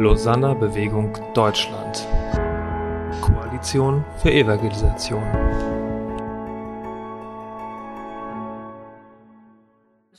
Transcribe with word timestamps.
Lausanner 0.00 0.54
Bewegung 0.54 1.12
Deutschland. 1.34 2.06
Koalition 3.20 4.02
für 4.16 4.32
Evangelisation. 4.32 5.22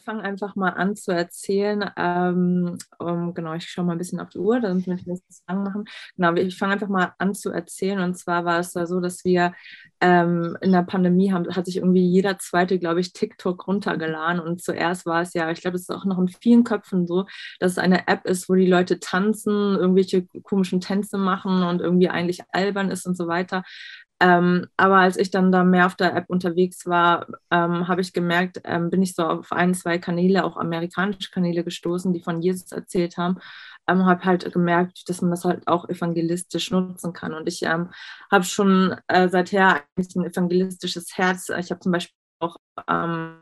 Ich 0.02 0.06
fange 0.06 0.24
einfach 0.24 0.56
mal 0.56 0.70
an 0.70 0.96
zu 0.96 1.12
erzählen. 1.12 1.92
Ähm, 1.96 2.76
um, 2.98 3.36
genau, 3.36 3.54
ich 3.54 3.70
schaue 3.70 3.86
mal 3.86 3.92
ein 3.92 4.00
bisschen 4.00 4.20
auf 4.20 4.30
die 4.30 4.40
Uhr, 4.40 4.60
damit 4.60 4.88
wir 4.88 4.98
das 5.06 5.44
lang 5.48 5.62
machen. 5.62 5.86
Genau, 6.18 6.34
ich 6.34 6.58
fange 6.58 6.74
einfach 6.74 6.88
mal 6.88 7.14
an 7.20 7.36
zu 7.36 7.52
erzählen. 7.52 8.00
Und 8.00 8.18
zwar 8.18 8.44
war 8.44 8.58
es 8.60 8.72
da 8.72 8.88
so, 8.88 9.00
dass 9.00 9.24
wir 9.24 9.54
ähm, 10.02 10.58
in 10.62 10.72
der 10.72 10.82
Pandemie 10.82 11.32
haben, 11.32 11.56
hat 11.56 11.68
sich 11.68 11.78
irgendwie 11.78 12.04
jeder 12.04 12.40
zweite, 12.40 12.80
glaube 12.80 13.00
ich, 13.00 13.14
TikTok 13.14 13.68
runtergeladen. 13.68 14.42
Und 14.42 14.64
zuerst 14.64 15.06
war 15.06 15.22
es 15.22 15.36
ja, 15.36 15.52
ich 15.52 15.62
glaube, 15.62 15.76
es 15.76 15.84
ist 15.84 15.92
auch 15.92 16.06
noch 16.06 16.18
in 16.18 16.30
vielen 16.30 16.64
Köpfen 16.64 17.06
so, 17.06 17.28
dass 17.60 17.74
es 17.74 17.78
eine 17.78 18.08
App 18.08 18.26
ist, 18.26 18.50
wo 18.50 18.56
die 18.56 18.66
Leute 18.66 19.00
tanzen, 19.00 19.52
irgendwelche 19.76 20.26
komischen 20.42 20.82
Tänze 20.82 21.20
machen 21.20 21.62
und 21.62 21.80
irgendwie 21.80 22.10
eigentlich 22.10 22.42
albern 22.52 22.90
ist 22.90 23.06
und 23.06 23.16
so 23.16 23.28
weiter. 23.28 23.62
Ähm, 24.22 24.68
aber 24.78 24.98
als 24.98 25.18
ich 25.18 25.32
dann 25.32 25.52
da 25.52 25.64
mehr 25.64 25.88
auf 25.88 25.96
der 25.96 26.16
App 26.16 26.26
unterwegs 26.30 26.86
war, 26.86 27.26
ähm, 27.50 27.88
habe 27.88 28.02
ich 28.02 28.14
gemerkt, 28.14 28.62
ähm, 28.66 28.92
bin 28.92 29.02
ich 29.02 29.16
so 29.16 29.24
auf 29.26 29.52
ein, 29.52 29.74
zwei 29.74 29.98
Kanäle, 29.98 30.44
auch 30.46 30.58
amerikanische 30.58 31.32
Kanäle 31.32 31.64
gestoßen, 31.64 32.14
die 32.14 32.22
von 32.22 32.40
Jesus 32.42 32.72
erzählt 32.72 33.18
haben. 33.18 33.40
Ähm, 33.88 34.06
habe 34.06 34.24
halt 34.24 34.54
gemerkt, 34.54 35.10
dass 35.10 35.22
man 35.24 35.32
das 35.32 35.44
halt 35.44 35.68
auch 35.68 35.90
evangelistisch 35.90 36.70
nutzen 36.70 37.14
kann. 37.14 37.34
Und 37.34 37.48
ich 37.48 37.64
ähm, 37.64 37.90
habe 38.32 38.44
schon 38.44 38.96
äh, 39.08 39.28
seither 39.28 39.82
eigentlich 39.98 40.16
ein 40.16 40.26
evangelistisches 40.26 41.18
Herz. 41.18 41.50
Ich 41.50 41.72
habe 41.72 41.80
zum 41.80 41.92
Beispiel 41.92 42.16
auch 42.40 42.58
ähm, 42.88 43.38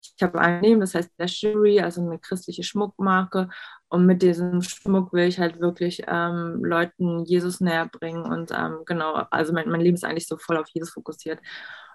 ich 0.00 0.22
habe 0.22 0.40
ein 0.40 0.56
Unternehmen, 0.56 0.80
das 0.80 0.94
heißt 0.94 1.12
Jury, 1.42 1.80
also 1.80 2.00
eine 2.00 2.18
christliche 2.18 2.62
Schmuckmarke. 2.62 3.48
Und 3.88 4.06
mit 4.06 4.22
diesem 4.22 4.62
Schmuck 4.62 5.12
will 5.12 5.28
ich 5.28 5.38
halt 5.38 5.60
wirklich 5.60 6.02
ähm, 6.06 6.64
Leuten 6.64 7.24
Jesus 7.24 7.60
näher 7.60 7.86
bringen. 7.86 8.22
Und 8.22 8.50
ähm, 8.50 8.82
genau, 8.84 9.14
also 9.30 9.52
mein, 9.52 9.68
mein 9.70 9.80
Leben 9.80 9.94
ist 9.94 10.04
eigentlich 10.04 10.26
so 10.26 10.36
voll 10.36 10.56
auf 10.58 10.68
Jesus 10.68 10.90
fokussiert. 10.90 11.40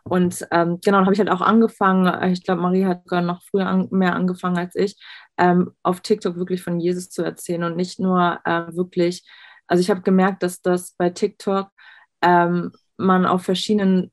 Und 0.03 0.45
ähm, 0.51 0.79
genau, 0.83 0.99
habe 0.99 1.13
ich 1.13 1.19
halt 1.19 1.29
auch 1.29 1.41
angefangen, 1.41 2.31
ich 2.31 2.43
glaube, 2.43 2.61
Marie 2.61 2.85
hat 2.85 3.03
sogar 3.03 3.21
noch 3.21 3.41
früher 3.43 3.67
an, 3.67 3.87
mehr 3.91 4.15
angefangen 4.15 4.57
als 4.57 4.75
ich, 4.75 4.97
ähm, 5.37 5.71
auf 5.81 6.01
TikTok 6.01 6.35
wirklich 6.35 6.61
von 6.61 6.79
Jesus 6.79 7.09
zu 7.09 7.23
erzählen 7.23 7.63
und 7.63 7.77
nicht 7.77 7.99
nur 7.99 8.39
äh, 8.43 8.75
wirklich, 8.75 9.25
also 9.67 9.79
ich 9.81 9.89
habe 9.89 10.01
gemerkt, 10.01 10.43
dass 10.43 10.61
das 10.61 10.93
bei 10.97 11.09
TikTok 11.09 11.69
ähm, 12.21 12.73
man 12.97 13.25
auf 13.25 13.43
verschiedenen 13.43 14.11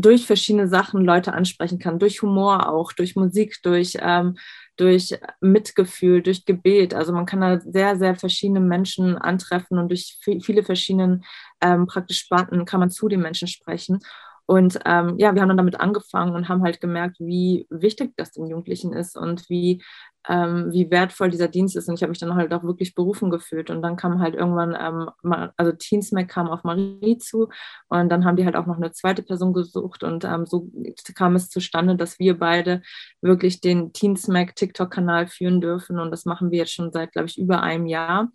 durch 0.00 0.26
verschiedene 0.26 0.68
Sachen 0.68 1.04
Leute 1.04 1.32
ansprechen 1.32 1.78
kann, 1.78 1.98
durch 1.98 2.22
Humor 2.22 2.68
auch, 2.68 2.92
durch 2.92 3.16
Musik, 3.16 3.56
durch, 3.62 3.96
ähm, 4.00 4.36
durch 4.76 5.18
Mitgefühl, 5.40 6.22
durch 6.22 6.44
Gebet. 6.44 6.94
Also 6.94 7.12
man 7.12 7.26
kann 7.26 7.40
da 7.40 7.60
sehr, 7.60 7.96
sehr 7.96 8.14
verschiedene 8.14 8.60
Menschen 8.60 9.16
antreffen 9.16 9.78
und 9.78 9.88
durch 9.88 10.18
viele 10.22 10.62
verschiedene 10.62 11.20
ähm, 11.60 11.86
praktisch 11.86 12.18
Sparten 12.20 12.64
kann 12.64 12.80
man 12.80 12.90
zu 12.90 13.08
den 13.08 13.20
Menschen 13.20 13.48
sprechen. 13.48 13.98
Und 14.46 14.78
ähm, 14.86 15.16
ja, 15.18 15.34
wir 15.34 15.42
haben 15.42 15.48
dann 15.48 15.58
damit 15.58 15.78
angefangen 15.78 16.34
und 16.34 16.48
haben 16.48 16.62
halt 16.62 16.80
gemerkt, 16.80 17.18
wie 17.20 17.66
wichtig 17.68 18.14
das 18.16 18.32
den 18.32 18.46
Jugendlichen 18.46 18.94
ist 18.94 19.14
und 19.14 19.48
wie, 19.50 19.82
ähm, 20.28 20.70
wie 20.72 20.90
wertvoll 20.90 21.30
dieser 21.30 21.48
Dienst 21.48 21.76
ist. 21.76 21.88
Und 21.88 21.94
ich 21.94 22.02
habe 22.02 22.10
mich 22.10 22.18
dann 22.18 22.34
halt 22.34 22.52
auch 22.52 22.62
wirklich 22.62 22.94
berufen 22.94 23.30
gefühlt. 23.30 23.70
Und 23.70 23.82
dann 23.82 23.96
kam 23.96 24.20
halt 24.20 24.34
irgendwann, 24.34 24.76
ähm, 24.78 25.52
also 25.56 25.72
Teensmack 25.72 26.28
kam 26.28 26.48
auf 26.48 26.64
Marie 26.64 27.18
zu 27.18 27.48
und 27.88 28.10
dann 28.10 28.24
haben 28.24 28.36
die 28.36 28.44
halt 28.44 28.56
auch 28.56 28.66
noch 28.66 28.76
eine 28.76 28.92
zweite 28.92 29.22
Person 29.22 29.52
gesucht. 29.52 30.04
Und 30.04 30.24
ähm, 30.24 30.46
so 30.46 30.70
kam 31.14 31.34
es 31.34 31.48
zustande, 31.48 31.96
dass 31.96 32.18
wir 32.18 32.38
beide 32.38 32.82
wirklich 33.22 33.60
den 33.60 33.92
Teensmack 33.92 34.54
TikTok-Kanal 34.54 35.28
führen 35.28 35.60
dürfen. 35.60 35.98
Und 35.98 36.10
das 36.10 36.26
machen 36.26 36.50
wir 36.50 36.58
jetzt 36.58 36.74
schon 36.74 36.92
seit, 36.92 37.12
glaube 37.12 37.28
ich, 37.28 37.38
über 37.38 37.62
einem 37.62 37.86
Jahr 37.86 38.28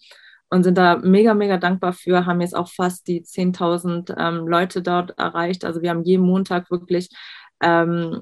und 0.54 0.64
sind 0.64 0.78
da 0.78 0.98
mega, 0.98 1.34
mega 1.34 1.58
dankbar 1.58 1.94
für, 1.94 2.28
haben 2.28 2.40
jetzt 2.40 2.56
auch 2.56 2.70
fast 2.70 3.08
die 3.08 3.24
10.000 3.24 4.16
ähm, 4.20 4.48
Leute 4.48 4.84
dort 4.84 5.18
erreicht. 5.18 5.66
Also 5.66 5.82
wir 5.82 5.90
haben 5.90 6.04
jeden 6.04 6.24
Montag 6.24 6.70
wirklich, 6.70 7.10
ähm, 7.64 8.22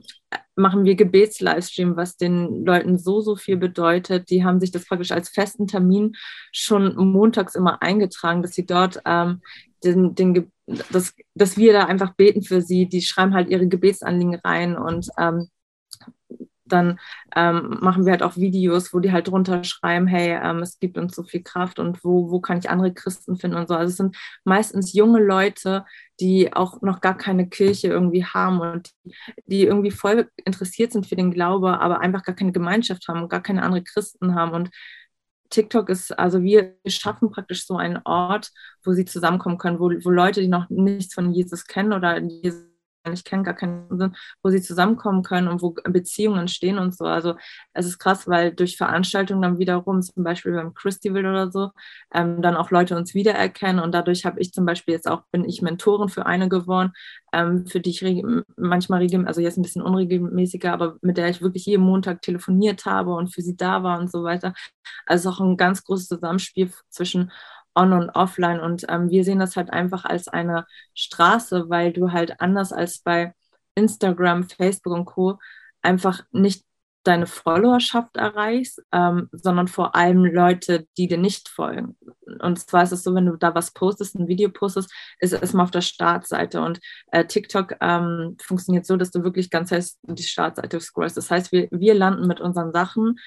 machen 0.55 0.85
wir 0.85 0.95
Gebets-Livestream, 0.95 1.95
was 1.95 2.17
den 2.17 2.65
Leuten 2.65 2.97
so, 2.97 3.21
so 3.21 3.35
viel 3.35 3.57
bedeutet. 3.57 4.29
Die 4.29 4.43
haben 4.43 4.59
sich 4.59 4.71
das 4.71 4.85
praktisch 4.85 5.11
als 5.11 5.29
festen 5.29 5.67
Termin 5.67 6.13
schon 6.51 6.95
montags 6.95 7.55
immer 7.55 7.81
eingetragen, 7.81 8.41
dass 8.41 8.53
sie 8.53 8.65
dort 8.65 9.01
ähm, 9.05 9.41
den, 9.83 10.15
den, 10.15 10.51
das, 10.91 11.13
dass 11.33 11.57
wir 11.57 11.73
da 11.73 11.85
einfach 11.85 12.13
beten 12.15 12.43
für 12.43 12.61
sie. 12.61 12.87
Die 12.87 13.01
schreiben 13.01 13.33
halt 13.33 13.49
ihre 13.49 13.67
Gebetsanliegen 13.67 14.35
rein 14.35 14.77
und 14.77 15.09
ähm, 15.17 15.49
dann 16.71 16.99
ähm, 17.35 17.77
machen 17.81 18.05
wir 18.05 18.11
halt 18.11 18.23
auch 18.23 18.37
Videos, 18.37 18.93
wo 18.93 18.99
die 18.99 19.11
halt 19.11 19.27
drunter 19.27 19.63
schreiben, 19.63 20.07
hey, 20.07 20.39
ähm, 20.41 20.59
es 20.59 20.79
gibt 20.79 20.97
uns 20.97 21.15
so 21.15 21.23
viel 21.23 21.43
Kraft 21.43 21.79
und 21.79 22.03
wo, 22.03 22.31
wo 22.31 22.39
kann 22.39 22.59
ich 22.59 22.69
andere 22.69 22.93
Christen 22.93 23.37
finden 23.37 23.57
und 23.57 23.67
so. 23.67 23.75
Also 23.75 23.89
es 23.89 23.97
sind 23.97 24.15
meistens 24.43 24.93
junge 24.93 25.21
Leute, 25.21 25.85
die 26.19 26.53
auch 26.53 26.81
noch 26.81 27.01
gar 27.01 27.17
keine 27.17 27.47
Kirche 27.49 27.87
irgendwie 27.87 28.25
haben 28.25 28.59
und 28.59 28.91
die 29.45 29.63
irgendwie 29.63 29.91
voll 29.91 30.29
interessiert 30.45 30.91
sind 30.91 31.07
für 31.07 31.15
den 31.15 31.31
Glaube, 31.31 31.79
aber 31.79 31.99
einfach 32.01 32.23
gar 32.23 32.35
keine 32.35 32.51
Gemeinschaft 32.51 33.07
haben, 33.07 33.29
gar 33.29 33.41
keine 33.41 33.63
andere 33.63 33.83
Christen 33.83 34.35
haben 34.35 34.53
und 34.53 34.69
TikTok 35.51 35.89
ist, 35.89 36.17
also 36.17 36.41
wir 36.41 36.75
schaffen 36.87 37.29
praktisch 37.29 37.67
so 37.67 37.75
einen 37.77 37.99
Ort, 38.05 38.51
wo 38.83 38.93
sie 38.93 39.05
zusammenkommen 39.05 39.57
können, 39.57 39.79
wo, 39.79 39.89
wo 39.89 40.09
Leute, 40.09 40.41
die 40.41 40.47
noch 40.47 40.69
nichts 40.69 41.13
von 41.13 41.31
Jesus 41.33 41.65
kennen 41.65 41.93
oder 41.93 42.19
Jesus 42.19 42.70
nicht 43.09 43.25
kennen, 43.25 43.43
gar 43.43 43.53
keinen 43.55 43.87
Sinn, 43.97 44.15
wo 44.43 44.49
sie 44.49 44.61
zusammenkommen 44.61 45.23
können 45.23 45.47
und 45.47 45.61
wo 45.61 45.71
Beziehungen 45.71 46.39
entstehen 46.39 46.77
und 46.77 46.95
so. 46.95 47.05
Also 47.05 47.35
es 47.73 47.85
ist 47.85 47.99
krass, 47.99 48.27
weil 48.27 48.53
durch 48.53 48.77
Veranstaltungen 48.77 49.41
dann 49.41 49.59
wiederum, 49.59 50.01
zum 50.01 50.23
Beispiel 50.23 50.53
beim 50.53 50.73
Christival 50.73 51.25
oder 51.25 51.51
so, 51.51 51.71
ähm, 52.13 52.41
dann 52.41 52.55
auch 52.55 52.71
Leute 52.71 52.95
uns 52.95 53.13
wiedererkennen 53.13 53.83
und 53.83 53.93
dadurch 53.93 54.25
habe 54.25 54.39
ich 54.39 54.51
zum 54.53 54.65
Beispiel 54.65 54.93
jetzt 54.93 55.07
auch, 55.07 55.23
bin 55.31 55.45
ich 55.45 55.61
Mentorin 55.61 56.09
für 56.09 56.25
eine 56.25 56.49
geworden, 56.49 56.91
ähm, 57.33 57.65
für 57.65 57.79
die 57.79 57.89
ich 57.91 58.01
manchmal 58.57 58.99
regelmäßig, 58.99 59.27
also 59.27 59.41
jetzt 59.41 59.57
ein 59.57 59.63
bisschen 59.63 59.81
unregelmäßiger, 59.81 60.71
aber 60.71 60.97
mit 61.01 61.17
der 61.17 61.29
ich 61.29 61.41
wirklich 61.41 61.65
jeden 61.65 61.83
Montag 61.83 62.21
telefoniert 62.21 62.85
habe 62.85 63.13
und 63.13 63.33
für 63.33 63.41
sie 63.41 63.55
da 63.55 63.83
war 63.83 63.99
und 63.99 64.11
so 64.11 64.23
weiter. 64.23 64.53
Also 65.05 65.29
auch 65.29 65.39
ein 65.39 65.57
ganz 65.57 65.83
großes 65.83 66.07
Zusammenspiel 66.07 66.71
zwischen 66.89 67.31
on 67.75 67.93
und 67.93 68.09
offline. 68.11 68.59
Und 68.59 68.85
ähm, 68.89 69.09
wir 69.09 69.23
sehen 69.23 69.39
das 69.39 69.55
halt 69.55 69.71
einfach 69.71 70.05
als 70.05 70.27
eine 70.27 70.65
Straße, 70.93 71.69
weil 71.69 71.93
du 71.93 72.11
halt 72.11 72.39
anders 72.41 72.73
als 72.73 72.99
bei 72.99 73.33
Instagram, 73.75 74.43
Facebook 74.49 74.93
und 74.93 75.05
Co. 75.05 75.39
einfach 75.81 76.23
nicht 76.31 76.65
deine 77.03 77.25
Followerschaft 77.25 78.15
erreichst, 78.17 78.81
ähm, 78.91 79.29
sondern 79.31 79.67
vor 79.67 79.95
allem 79.95 80.23
Leute, 80.23 80.87
die 80.97 81.07
dir 81.07 81.17
nicht 81.17 81.49
folgen. 81.49 81.97
Und 82.39 82.59
zwar 82.59 82.83
ist 82.83 82.91
es 82.91 83.03
so, 83.03 83.15
wenn 83.15 83.25
du 83.25 83.37
da 83.37 83.55
was 83.55 83.71
postest, 83.71 84.15
ein 84.15 84.27
Video 84.27 84.49
postest, 84.49 84.91
ist 85.19 85.33
es 85.33 85.41
erstmal 85.41 85.63
auf 85.63 85.71
der 85.71 85.81
Startseite. 85.81 86.61
Und 86.61 86.79
äh, 87.11 87.25
TikTok 87.25 87.75
ähm, 87.81 88.37
funktioniert 88.41 88.85
so, 88.85 88.97
dass 88.97 89.11
du 89.11 89.23
wirklich 89.23 89.49
ganz 89.49 89.71
heiß 89.71 89.99
die 90.03 90.23
Startseite 90.23 90.79
scrollst. 90.79 91.17
Das 91.17 91.31
heißt, 91.31 91.51
wir, 91.51 91.67
wir 91.71 91.95
landen 91.95 92.27
mit 92.27 92.39
unseren 92.39 92.71
Sachen 92.71 93.17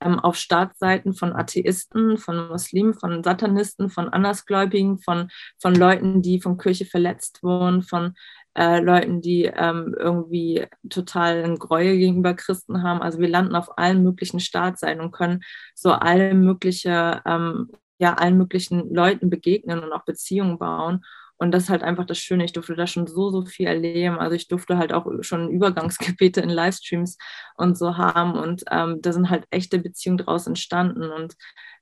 auf 0.00 0.36
Startseiten 0.36 1.14
von 1.14 1.34
Atheisten, 1.34 2.18
von 2.18 2.48
Muslimen, 2.48 2.94
von 2.94 3.22
Satanisten, 3.22 3.90
von 3.90 4.08
Andersgläubigen, 4.08 4.98
von, 4.98 5.30
von 5.58 5.74
Leuten, 5.74 6.22
die 6.22 6.40
von 6.40 6.58
Kirche 6.58 6.86
verletzt 6.86 7.42
wurden, 7.42 7.82
von 7.82 8.14
äh, 8.56 8.80
Leuten, 8.80 9.20
die 9.20 9.44
ähm, 9.44 9.94
irgendwie 9.98 10.66
total 10.88 11.44
ein 11.44 11.58
Gräuel 11.58 11.98
gegenüber 11.98 12.34
Christen 12.34 12.82
haben. 12.82 13.00
Also 13.02 13.18
wir 13.20 13.28
landen 13.28 13.54
auf 13.54 13.78
allen 13.78 14.02
möglichen 14.02 14.40
Startseiten 14.40 15.00
und 15.00 15.12
können 15.12 15.42
so 15.74 15.92
alle 15.92 16.34
mögliche, 16.34 17.22
ähm, 17.26 17.70
ja, 17.98 18.14
allen 18.14 18.38
möglichen 18.38 18.92
Leuten 18.92 19.30
begegnen 19.30 19.80
und 19.80 19.92
auch 19.92 20.04
Beziehungen 20.04 20.58
bauen. 20.58 21.04
Und 21.40 21.52
das 21.52 21.64
ist 21.64 21.70
halt 21.70 21.82
einfach 21.82 22.04
das 22.04 22.18
Schöne. 22.18 22.44
Ich 22.44 22.52
durfte 22.52 22.74
da 22.76 22.86
schon 22.86 23.06
so, 23.06 23.30
so 23.30 23.46
viel 23.46 23.66
erleben. 23.66 24.18
Also 24.18 24.36
ich 24.36 24.46
durfte 24.48 24.76
halt 24.76 24.92
auch 24.92 25.06
schon 25.22 25.48
Übergangsgebete 25.50 26.42
in 26.42 26.50
Livestreams 26.50 27.16
und 27.56 27.78
so 27.78 27.96
haben. 27.96 28.34
Und 28.34 28.64
ähm, 28.70 29.00
da 29.00 29.12
sind 29.12 29.30
halt 29.30 29.46
echte 29.50 29.78
Beziehungen 29.78 30.18
daraus 30.18 30.46
entstanden. 30.46 31.10
Und 31.10 31.34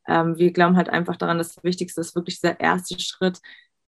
ähm, 0.07 0.39
wir 0.39 0.53
glauben 0.53 0.77
halt 0.77 0.89
einfach 0.89 1.17
daran, 1.17 1.39
dass 1.39 1.57
das 1.57 1.65
Wichtigste 1.65 2.01
ist 2.01 2.15
wirklich 2.15 2.41
der 2.41 2.61
erste 2.61 3.01
Schritt, 3.01 3.41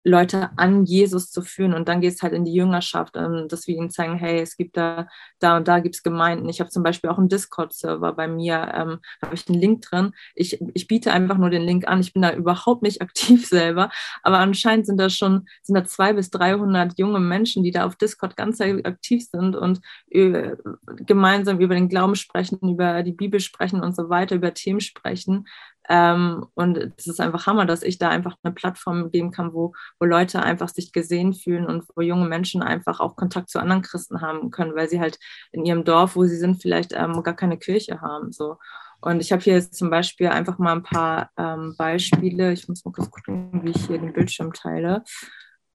Leute 0.04 0.50
an 0.56 0.84
Jesus 0.84 1.30
zu 1.30 1.42
führen. 1.42 1.74
Und 1.74 1.88
dann 1.88 2.00
geht 2.00 2.14
es 2.14 2.22
halt 2.22 2.32
in 2.32 2.44
die 2.44 2.52
Jüngerschaft, 2.52 3.16
ähm, 3.16 3.46
dass 3.48 3.66
wir 3.66 3.76
ihnen 3.76 3.90
zeigen, 3.90 4.16
hey, 4.16 4.40
es 4.40 4.56
gibt 4.56 4.76
da, 4.76 5.08
da 5.38 5.56
und 5.56 5.68
da 5.68 5.78
gibt 5.80 5.94
es 5.94 6.02
Gemeinden. 6.02 6.48
Ich 6.48 6.60
habe 6.60 6.70
zum 6.70 6.82
Beispiel 6.82 7.10
auch 7.10 7.18
einen 7.18 7.28
Discord-Server 7.28 8.12
bei 8.12 8.26
mir, 8.26 8.72
ähm, 8.74 8.98
habe 9.22 9.34
ich 9.34 9.48
einen 9.48 9.60
Link 9.60 9.82
drin. 9.82 10.12
Ich, 10.34 10.60
ich 10.74 10.86
biete 10.88 11.12
einfach 11.12 11.38
nur 11.38 11.50
den 11.50 11.62
Link 11.62 11.86
an. 11.86 12.00
Ich 12.00 12.12
bin 12.12 12.22
da 12.22 12.32
überhaupt 12.32 12.82
nicht 12.82 13.00
aktiv 13.02 13.46
selber, 13.46 13.90
aber 14.22 14.38
anscheinend 14.38 14.86
sind 14.86 14.98
da 14.98 15.08
schon, 15.08 15.46
sind 15.62 15.76
da 15.76 15.84
zwei 15.84 16.12
bis 16.12 16.30
300 16.30 16.98
junge 16.98 17.20
Menschen, 17.20 17.62
die 17.62 17.70
da 17.70 17.86
auf 17.86 17.96
Discord 17.96 18.36
ganz 18.36 18.60
aktiv 18.60 19.26
sind 19.30 19.56
und 19.56 19.80
äh, 20.10 20.56
gemeinsam 20.96 21.60
über 21.60 21.74
den 21.74 21.88
Glauben 21.88 22.16
sprechen, 22.16 22.58
über 22.62 23.02
die 23.02 23.12
Bibel 23.12 23.40
sprechen 23.40 23.82
und 23.82 23.96
so 23.96 24.08
weiter, 24.08 24.36
über 24.36 24.54
Themen 24.54 24.80
sprechen. 24.80 25.46
Ähm, 25.92 26.46
und 26.54 26.78
es 26.96 27.06
ist 27.06 27.20
einfach 27.20 27.46
Hammer, 27.46 27.66
dass 27.66 27.82
ich 27.82 27.98
da 27.98 28.08
einfach 28.08 28.36
eine 28.42 28.54
Plattform 28.54 29.10
geben 29.10 29.30
kann, 29.30 29.52
wo, 29.52 29.74
wo 30.00 30.06
Leute 30.06 30.42
einfach 30.42 30.70
sich 30.70 30.90
gesehen 30.92 31.34
fühlen 31.34 31.66
und 31.66 31.84
wo 31.94 32.00
junge 32.00 32.26
Menschen 32.26 32.62
einfach 32.62 32.98
auch 32.98 33.14
Kontakt 33.14 33.50
zu 33.50 33.60
anderen 33.60 33.82
Christen 33.82 34.22
haben 34.22 34.50
können, 34.50 34.74
weil 34.74 34.88
sie 34.88 35.00
halt 35.00 35.18
in 35.52 35.66
ihrem 35.66 35.84
Dorf, 35.84 36.16
wo 36.16 36.24
sie 36.24 36.38
sind, 36.38 36.62
vielleicht 36.62 36.94
ähm, 36.94 37.22
gar 37.22 37.34
keine 37.36 37.58
Kirche 37.58 38.00
haben. 38.00 38.32
So. 38.32 38.56
Und 39.02 39.20
ich 39.20 39.32
habe 39.32 39.42
hier 39.42 39.52
jetzt 39.54 39.74
zum 39.74 39.90
Beispiel 39.90 40.28
einfach 40.28 40.58
mal 40.58 40.72
ein 40.72 40.82
paar 40.82 41.30
ähm, 41.36 41.74
Beispiele. 41.76 42.52
Ich 42.54 42.68
muss 42.68 42.84
mal 42.86 42.92
kurz 42.92 43.10
gucken, 43.10 43.50
wie 43.62 43.70
ich 43.72 43.86
hier 43.86 43.98
den 43.98 44.14
Bildschirm 44.14 44.54
teile. 44.54 45.04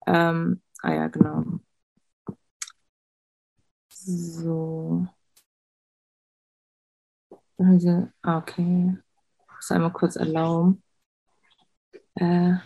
Ähm, 0.08 0.62
ah 0.81 0.94
ja, 0.94 1.08
genau. 1.10 1.44
So. 3.90 5.08
Also, 7.60 8.08
ah, 8.24 8.38
okay. 8.38 8.98
Ich 9.57 9.65
muss 9.65 9.71
einmal 9.71 9.92
kurz 9.92 10.15
erlauben. 10.15 10.83
Äh, 12.13 12.57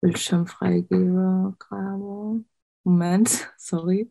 Bildschirm 0.00 0.46
freigebe. 0.46 1.54
Moment, 2.82 3.52
sorry. 3.58 4.08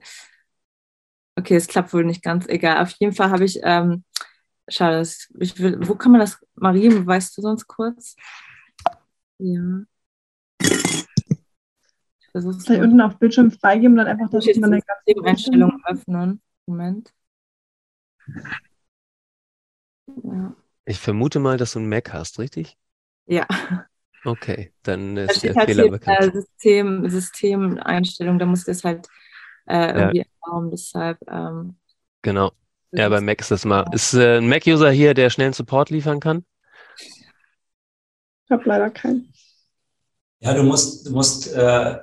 Okay, 1.36 1.56
es 1.56 1.68
klappt 1.68 1.92
wohl 1.94 2.06
nicht 2.06 2.22
ganz. 2.24 2.46
Egal. 2.48 2.84
Auf 2.84 2.92
jeden 3.00 3.14
Fall 3.14 3.32
habe 3.32 3.46
ich, 3.46 3.60
ähm, 3.64 4.04
schade, 4.68 5.02
ich 5.40 5.60
will, 5.60 5.80
wo 5.88 5.96
kann 5.96 6.12
man 6.12 6.22
das, 6.22 6.40
Marie, 6.54 6.90
weißt 7.06 7.36
du 7.36 7.42
sonst 7.42 7.66
kurz? 7.68 8.16
Ja. 9.40 9.82
Ich 10.60 12.28
Vielleicht 12.30 12.70
unten 12.84 13.02
auf 13.02 13.18
Bildschirm 13.18 13.52
freigeben, 13.52 13.98
dann 13.98 14.06
einfach 14.08 14.30
das 14.30 14.46
man 14.58 14.72
eine 14.72 14.82
ganze 14.82 15.26
Einstellung 15.26 15.82
öffnen. 15.88 16.42
Moment. 16.68 17.12
Ja. 20.24 20.56
Ich 20.86 21.00
vermute 21.00 21.40
mal, 21.40 21.58
dass 21.58 21.74
du 21.74 21.80
ein 21.80 21.90
Mac 21.90 22.12
hast, 22.14 22.40
richtig? 22.40 22.78
Ja. 23.26 23.48
Okay, 24.24 24.72
dann 24.84 25.18
ist 25.18 25.44
der 25.44 25.56
halt 25.56 25.70
Fehler 25.70 25.90
bekannt. 25.90 26.20
Äh, 26.20 26.32
System, 26.32 27.10
Systemeinstellung, 27.10 28.40
da 28.40 28.46
muss 28.46 28.66
das 28.66 28.84
halt 28.84 29.08
äh, 29.68 29.94
irgendwie 29.94 30.20
ja. 30.20 30.26
erlauben, 30.44 30.72
deshalb. 30.72 31.18
Ähm, 31.28 31.76
genau. 32.22 32.52
Ja, 32.92 33.08
bei 33.10 33.22
Mac 33.22 33.40
ist 33.40 33.52
das 33.52 33.64
mal. 33.64 33.86
Ist 33.94 34.14
äh, 34.14 34.38
ein 34.38 34.50
Mac-User 34.50 34.92
hier, 34.92 35.14
der 35.14 35.30
schnellen 35.30 35.54
Support 35.54 35.90
liefern 35.90 36.20
kann? 36.20 36.46
Ich 36.98 38.52
habe 38.52 38.64
leider 38.66 38.90
keinen. 38.90 39.32
Ja, 40.40 40.54
du 40.54 40.64
musst, 40.64 41.08
du 41.08 41.12
musst 41.12 41.54
äh, 41.54 42.00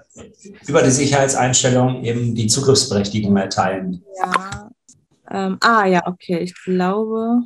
über 0.67 0.83
die 0.83 0.91
Sicherheitseinstellungen 0.91 2.05
eben 2.05 2.35
die 2.35 2.47
Zugriffsberechtigung 2.47 3.37
erteilen. 3.37 4.03
Ja. 4.17 4.71
Ähm, 5.31 5.59
ah, 5.61 5.85
ja, 5.85 6.07
okay. 6.07 6.39
Ich 6.39 6.55
glaube. 6.65 7.43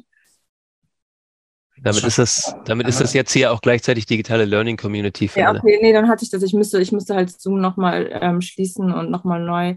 Damit 1.82 2.04
ist 2.04 2.18
das, 2.18 2.54
damit 2.64 2.86
ist 2.86 3.00
das 3.00 3.12
jetzt 3.12 3.32
hier 3.32 3.52
auch 3.52 3.60
gleichzeitig 3.60 4.06
digitale 4.06 4.44
Learning 4.44 4.76
Community 4.76 5.26
für 5.26 5.40
Ja, 5.40 5.50
okay, 5.54 5.78
nee, 5.82 5.92
dann 5.92 6.08
hatte 6.08 6.24
ich 6.24 6.30
das. 6.30 6.42
Ich 6.42 6.52
müsste, 6.52 6.80
ich 6.80 6.92
müsste 6.92 7.14
halt 7.14 7.30
Zoom 7.40 7.60
nochmal 7.60 8.08
ähm, 8.20 8.40
schließen 8.40 8.92
und 8.92 9.10
nochmal 9.10 9.40
neu 9.40 9.76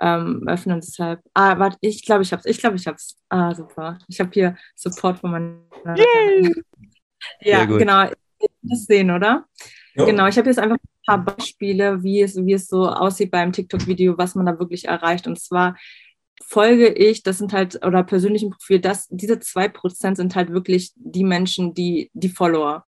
ähm, 0.00 0.44
öffnen. 0.46 0.80
Deshalb. 0.80 1.20
Ah, 1.34 1.58
warte, 1.58 1.78
ich 1.80 2.04
glaube, 2.04 2.22
ich 2.22 2.32
hab's. 2.32 2.44
Ich 2.44 2.58
glaube, 2.58 2.76
ich 2.76 2.86
hab's. 2.86 3.16
Ah, 3.30 3.54
super. 3.54 3.98
Ich 4.08 4.20
habe 4.20 4.30
hier 4.32 4.56
Support 4.76 5.18
von 5.20 5.30
meiner. 5.30 5.96
Ja, 7.40 7.64
genau. 7.64 8.10
Das 8.62 8.84
sehen, 8.84 9.10
oder? 9.10 9.46
Jo. 9.94 10.06
Genau, 10.06 10.26
ich 10.28 10.38
habe 10.38 10.48
jetzt 10.48 10.58
einfach 10.58 10.76
ein 10.76 11.06
paar 11.06 11.24
Beispiele, 11.24 12.02
wie 12.02 12.22
es, 12.22 12.36
wie 12.36 12.52
es 12.52 12.68
so 12.68 12.88
aussieht 12.88 13.30
beim 13.30 13.52
TikTok-Video, 13.52 14.16
was 14.16 14.34
man 14.34 14.46
da 14.46 14.58
wirklich 14.58 14.86
erreicht. 14.86 15.26
Und 15.26 15.40
zwar 15.40 15.76
folge 16.44 16.88
ich, 16.88 17.22
das 17.22 17.38
sind 17.38 17.52
halt, 17.52 17.84
oder 17.84 18.02
persönlichen 18.02 18.50
Profil, 18.50 18.80
das, 18.80 19.08
diese 19.10 19.38
zwei 19.40 19.68
Prozent 19.68 20.16
sind 20.16 20.34
halt 20.34 20.50
wirklich 20.50 20.92
die 20.96 21.24
Menschen, 21.24 21.74
die, 21.74 22.10
die 22.14 22.28
Follower. 22.28 22.84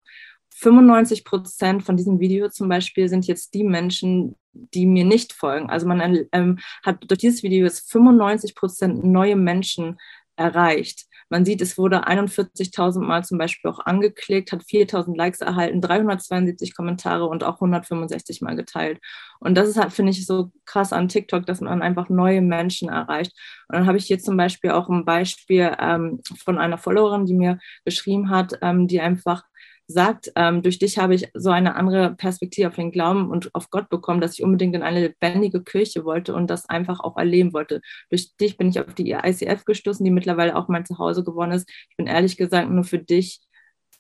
95 0.60 1.24
Prozent 1.24 1.82
von 1.82 1.96
diesem 1.96 2.20
Video 2.20 2.48
zum 2.50 2.68
Beispiel 2.68 3.08
sind 3.08 3.26
jetzt 3.26 3.54
die 3.54 3.64
Menschen, 3.64 4.36
die 4.52 4.84
mir 4.84 5.04
nicht 5.04 5.32
folgen. 5.32 5.70
Also 5.70 5.86
man 5.86 6.26
ähm, 6.32 6.58
hat 6.82 6.98
durch 7.08 7.18
dieses 7.18 7.42
Video 7.42 7.64
jetzt 7.64 7.90
95 7.90 8.54
Prozent 8.54 9.04
neue 9.04 9.36
Menschen 9.36 9.96
erreicht. 10.40 11.06
Man 11.32 11.44
sieht, 11.44 11.60
es 11.60 11.78
wurde 11.78 12.08
41.000 12.08 12.98
Mal 12.98 13.24
zum 13.24 13.38
Beispiel 13.38 13.70
auch 13.70 13.78
angeklickt, 13.86 14.50
hat 14.50 14.62
4.000 14.62 15.16
Likes 15.16 15.40
erhalten, 15.40 15.80
372 15.80 16.74
Kommentare 16.74 17.26
und 17.26 17.44
auch 17.44 17.54
165 17.54 18.40
Mal 18.42 18.56
geteilt. 18.56 18.98
Und 19.38 19.54
das 19.54 19.68
ist 19.68 19.76
halt, 19.76 19.92
finde 19.92 20.10
ich, 20.10 20.26
so 20.26 20.50
krass 20.66 20.92
an 20.92 21.06
TikTok, 21.06 21.46
dass 21.46 21.60
man 21.60 21.82
einfach 21.82 22.08
neue 22.08 22.42
Menschen 22.42 22.88
erreicht. 22.88 23.32
Und 23.68 23.76
dann 23.76 23.86
habe 23.86 23.98
ich 23.98 24.06
hier 24.06 24.18
zum 24.18 24.36
Beispiel 24.36 24.72
auch 24.72 24.88
ein 24.88 25.04
Beispiel 25.04 25.72
ähm, 25.78 26.20
von 26.36 26.58
einer 26.58 26.78
Followerin, 26.78 27.26
die 27.26 27.34
mir 27.34 27.60
geschrieben 27.84 28.28
hat, 28.30 28.58
ähm, 28.60 28.88
die 28.88 29.00
einfach 29.00 29.44
sagt, 29.90 30.32
ähm, 30.36 30.62
durch 30.62 30.78
dich 30.78 30.98
habe 30.98 31.14
ich 31.14 31.28
so 31.34 31.50
eine 31.50 31.74
andere 31.76 32.14
Perspektive 32.14 32.68
auf 32.68 32.76
den 32.76 32.92
Glauben 32.92 33.30
und 33.30 33.54
auf 33.54 33.70
Gott 33.70 33.88
bekommen, 33.88 34.20
dass 34.20 34.34
ich 34.34 34.44
unbedingt 34.44 34.74
in 34.74 34.82
eine 34.82 35.00
lebendige 35.00 35.62
Kirche 35.62 36.04
wollte 36.04 36.34
und 36.34 36.48
das 36.48 36.68
einfach 36.68 37.00
auch 37.00 37.16
erleben 37.16 37.52
wollte. 37.52 37.80
Durch 38.08 38.36
dich 38.36 38.56
bin 38.56 38.68
ich 38.70 38.80
auf 38.80 38.94
die 38.94 39.12
ICF 39.12 39.64
gestoßen, 39.64 40.04
die 40.04 40.10
mittlerweile 40.10 40.56
auch 40.56 40.68
mein 40.68 40.84
Zuhause 40.84 41.24
geworden 41.24 41.52
ist. 41.52 41.68
Ich 41.90 41.96
bin 41.96 42.06
ehrlich 42.06 42.36
gesagt 42.36 42.70
nur 42.70 42.84
für 42.84 42.98
dich 42.98 43.40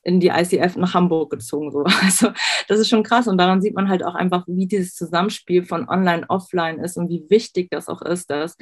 in 0.02 0.20
die 0.20 0.28
ICF 0.28 0.76
nach 0.76 0.94
Hamburg 0.94 1.30
gezogen. 1.30 1.70
So. 1.70 1.84
Also 2.02 2.30
das 2.68 2.80
ist 2.80 2.88
schon 2.88 3.02
krass 3.02 3.28
und 3.28 3.38
daran 3.38 3.60
sieht 3.60 3.74
man 3.74 3.88
halt 3.88 4.02
auch 4.04 4.14
einfach, 4.14 4.44
wie 4.46 4.66
dieses 4.66 4.94
Zusammenspiel 4.94 5.64
von 5.64 5.88
Online, 5.88 6.24
Offline 6.28 6.78
ist 6.78 6.96
und 6.96 7.08
wie 7.08 7.24
wichtig 7.28 7.68
das 7.70 7.88
auch 7.88 8.02
ist, 8.02 8.30
dass, 8.30 8.56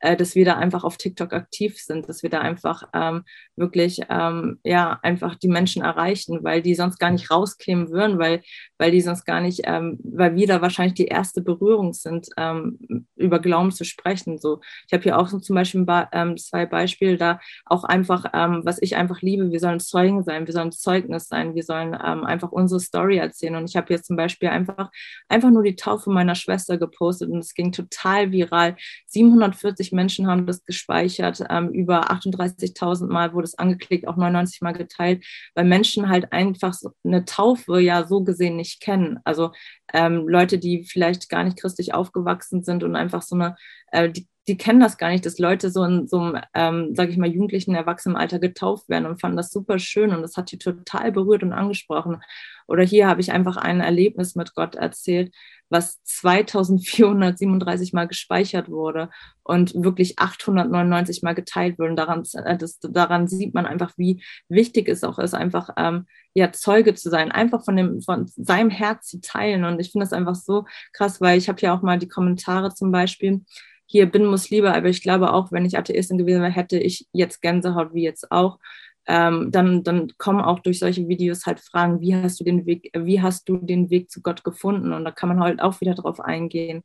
äh, 0.00 0.16
dass 0.16 0.34
wir 0.34 0.44
da 0.44 0.56
einfach 0.56 0.84
auf 0.84 0.96
TikTok 0.96 1.32
aktiv 1.32 1.78
sind, 1.78 2.08
dass 2.08 2.22
wir 2.22 2.30
da 2.30 2.40
einfach 2.40 2.84
ähm, 2.94 3.24
wirklich 3.56 4.00
ähm, 4.08 4.60
ja 4.64 4.98
einfach 5.02 5.34
die 5.34 5.48
Menschen 5.48 5.82
erreichen, 5.82 6.40
weil 6.42 6.62
die 6.62 6.74
sonst 6.74 6.98
gar 6.98 7.10
nicht 7.10 7.30
rauskämen 7.30 7.90
würden, 7.90 8.18
weil, 8.18 8.42
weil 8.78 8.90
die 8.90 9.00
sonst 9.00 9.24
gar 9.24 9.40
nicht, 9.40 9.62
ähm, 9.64 9.98
weil 10.04 10.36
wir 10.36 10.46
da 10.46 10.62
wahrscheinlich 10.62 10.94
die 10.94 11.06
erste 11.06 11.42
Berührung 11.42 11.92
sind, 11.92 12.28
ähm, 12.36 13.03
über 13.24 13.38
Glauben 13.38 13.72
zu 13.72 13.84
sprechen. 13.84 14.38
So. 14.38 14.60
Ich 14.86 14.92
habe 14.92 15.02
hier 15.02 15.18
auch 15.18 15.28
so 15.28 15.38
zum 15.38 15.56
Beispiel 15.56 15.86
ähm, 16.12 16.36
zwei 16.36 16.66
Beispiele 16.66 17.16
da, 17.16 17.40
auch 17.66 17.84
einfach, 17.84 18.26
ähm, 18.32 18.62
was 18.64 18.80
ich 18.80 18.96
einfach 18.96 19.22
liebe, 19.22 19.50
wir 19.50 19.60
sollen 19.60 19.80
Zeugen 19.80 20.22
sein, 20.22 20.46
wir 20.46 20.54
sollen 20.54 20.72
Zeugnis 20.72 21.28
sein. 21.28 21.54
Wir 21.54 21.62
sollen 21.62 21.94
ähm, 21.94 22.24
einfach 22.24 22.52
unsere 22.52 22.80
Story 22.80 23.18
erzählen. 23.18 23.56
Und 23.56 23.68
ich 23.68 23.76
habe 23.76 23.92
jetzt 23.92 24.06
zum 24.06 24.16
Beispiel 24.16 24.48
einfach, 24.48 24.90
einfach 25.28 25.50
nur 25.50 25.62
die 25.62 25.76
Taufe 25.76 26.10
meiner 26.10 26.34
Schwester 26.34 26.78
gepostet 26.78 27.30
und 27.30 27.38
es 27.38 27.54
ging 27.54 27.72
total 27.72 28.32
viral. 28.32 28.76
740 29.06 29.92
Menschen 29.92 30.26
haben 30.26 30.46
das 30.46 30.64
gespeichert, 30.64 31.42
ähm, 31.50 31.70
über 31.70 32.10
38.000 32.10 33.08
Mal 33.08 33.32
wurde 33.32 33.44
es 33.44 33.58
angeklickt, 33.58 34.06
auch 34.06 34.16
99 34.16 34.60
Mal 34.62 34.72
geteilt, 34.72 35.24
weil 35.54 35.64
Menschen 35.64 36.08
halt 36.08 36.32
einfach 36.32 36.72
so 36.74 36.90
eine 37.04 37.24
Taufe 37.24 37.80
ja 37.80 38.06
so 38.06 38.22
gesehen 38.22 38.56
nicht 38.56 38.80
kennen. 38.80 39.20
Also 39.24 39.52
ähm, 39.94 40.28
Leute, 40.28 40.58
die 40.58 40.84
vielleicht 40.84 41.28
gar 41.30 41.44
nicht 41.44 41.56
christlich 41.56 41.94
aufgewachsen 41.94 42.64
sind 42.64 42.82
und 42.82 42.96
einfach 42.96 43.22
so 43.22 43.36
eine, 43.36 43.56
äh, 43.92 44.10
die 44.10 44.28
die 44.46 44.56
kennen 44.56 44.80
das 44.80 44.98
gar 44.98 45.08
nicht, 45.08 45.24
dass 45.24 45.38
Leute 45.38 45.70
so 45.70 45.84
in 45.84 46.06
so 46.06 46.20
einem, 46.20 46.42
ähm, 46.54 46.94
sage 46.94 47.10
ich 47.10 47.16
mal, 47.16 47.28
jugendlichen 47.28 47.74
Erwachsenenalter 47.74 48.38
getauft 48.38 48.88
werden 48.88 49.06
und 49.06 49.20
fanden 49.20 49.36
das 49.36 49.50
super 49.50 49.78
schön 49.78 50.10
und 50.14 50.22
das 50.22 50.36
hat 50.36 50.52
die 50.52 50.58
total 50.58 51.12
berührt 51.12 51.42
und 51.42 51.52
angesprochen. 51.52 52.20
Oder 52.66 52.82
hier 52.82 53.08
habe 53.08 53.20
ich 53.20 53.32
einfach 53.32 53.56
ein 53.56 53.80
Erlebnis 53.80 54.34
mit 54.34 54.54
Gott 54.54 54.74
erzählt, 54.74 55.34
was 55.70 56.02
2437 56.04 57.92
Mal 57.92 58.06
gespeichert 58.06 58.68
wurde 58.68 59.10
und 59.42 59.74
wirklich 59.74 60.18
899 60.18 61.22
Mal 61.22 61.34
geteilt 61.34 61.78
wurde. 61.78 61.90
Und 61.90 61.96
daran, 61.96 62.22
äh, 62.44 62.56
das, 62.56 62.78
daran 62.80 63.28
sieht 63.28 63.54
man 63.54 63.66
einfach, 63.66 63.92
wie 63.96 64.22
wichtig 64.48 64.88
es 64.88 65.04
auch 65.04 65.18
ist, 65.18 65.34
einfach 65.34 65.70
ähm, 65.76 66.06
ja, 66.34 66.52
Zeuge 66.52 66.94
zu 66.94 67.10
sein, 67.10 67.32
einfach 67.32 67.64
von, 67.64 67.76
dem, 67.76 68.00
von 68.02 68.26
seinem 68.36 68.70
Herz 68.70 69.08
zu 69.08 69.20
teilen. 69.20 69.64
Und 69.64 69.80
ich 69.80 69.92
finde 69.92 70.04
das 70.04 70.12
einfach 70.12 70.34
so 70.34 70.64
krass, 70.92 71.20
weil 71.20 71.38
ich 71.38 71.48
habe 71.48 71.60
ja 71.60 71.74
auch 71.76 71.82
mal 71.82 71.98
die 71.98 72.08
Kommentare 72.08 72.74
zum 72.74 72.92
Beispiel 72.92 73.42
hier 73.86 74.06
bin 74.06 74.26
Muslime, 74.26 74.74
aber 74.74 74.88
ich 74.88 75.02
glaube 75.02 75.32
auch, 75.32 75.52
wenn 75.52 75.64
ich 75.64 75.78
Atheistin 75.78 76.18
gewesen 76.18 76.42
wäre, 76.42 76.52
hätte 76.52 76.78
ich 76.78 77.06
jetzt 77.12 77.42
Gänsehaut 77.42 77.94
wie 77.94 78.02
jetzt 78.02 78.30
auch. 78.32 78.58
Ähm, 79.06 79.50
dann, 79.50 79.82
dann 79.84 80.12
kommen 80.16 80.40
auch 80.40 80.60
durch 80.60 80.78
solche 80.78 81.06
Videos 81.08 81.44
halt 81.44 81.60
Fragen, 81.60 82.00
wie 82.00 82.14
hast 82.16 82.40
du 82.40 82.44
den 82.44 82.64
Weg, 82.64 82.90
wie 82.96 83.20
hast 83.20 83.48
du 83.48 83.58
den 83.58 83.90
Weg 83.90 84.10
zu 84.10 84.22
Gott 84.22 84.44
gefunden? 84.44 84.92
Und 84.94 85.04
da 85.04 85.10
kann 85.10 85.28
man 85.28 85.40
halt 85.40 85.60
auch 85.60 85.80
wieder 85.80 85.94
drauf 85.94 86.20
eingehen. 86.20 86.82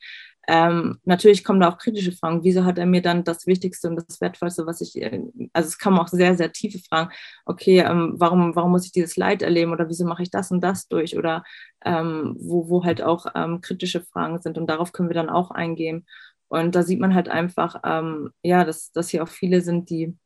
Ähm, 0.48 0.98
natürlich 1.06 1.44
kommen 1.44 1.60
da 1.60 1.70
auch 1.70 1.77
kritische 1.77 2.12
Fragen. 2.12 2.44
Wieso 2.44 2.65
hat 2.65 2.79
er 2.79 2.88
mir 2.88 3.01
dann 3.03 3.24
das 3.24 3.46
Wichtigste 3.46 3.88
und 3.88 3.98
das 3.98 4.20
Wertvollste, 4.20 4.65
was 4.65 4.82
ich, 4.82 5.00
äh, 5.01 5.22
also 5.53 5.68
es 5.68 5.77
kamen 5.77 6.00
auch 6.00 6.08
sehr, 6.08 6.36
sehr 6.36 6.51
tiefe 6.51 6.79
Fragen. 6.79 7.12
Okay, 7.46 7.79
ähm, 7.79 8.15
warum, 8.18 8.56
warum 8.56 8.72
muss 8.72 8.86
ich 8.86 8.91
dieses 8.91 9.15
Leid 9.15 9.41
erleben 9.44 9.72
oder 9.72 9.88
wieso 9.89 10.06
mache 10.06 10.24
ich 10.24 10.32
das 10.32 10.51
und 10.51 10.62
das 10.62 10.88
durch? 10.88 11.18
Oder 11.18 11.44
ähm, 11.86 12.36
wo, 12.39 12.68
wo 12.68 12.84
halt 12.84 13.01
auch 13.01 13.27
ähm, 13.36 13.62
kritische 13.62 14.01
Fragen 14.01 14.41
sind 14.41 14.58
und 14.58 14.68
darauf 14.68 14.91
können 14.91 15.10
wir 15.10 15.13
dann 15.13 15.29
auch 15.29 15.51
eingehen. 15.51 16.06
Und 16.50 16.75
da 16.75 16.84
sieht 16.84 17.00
man 17.00 17.15
halt 17.15 17.29
einfach, 17.29 17.82
ähm, 17.84 18.32
ja, 18.44 18.65
dass, 18.65 18.91
dass 18.91 19.10
hier 19.10 19.24
auch 19.24 19.29
viele 19.29 19.62
sind, 19.62 19.89
die, 19.89 20.18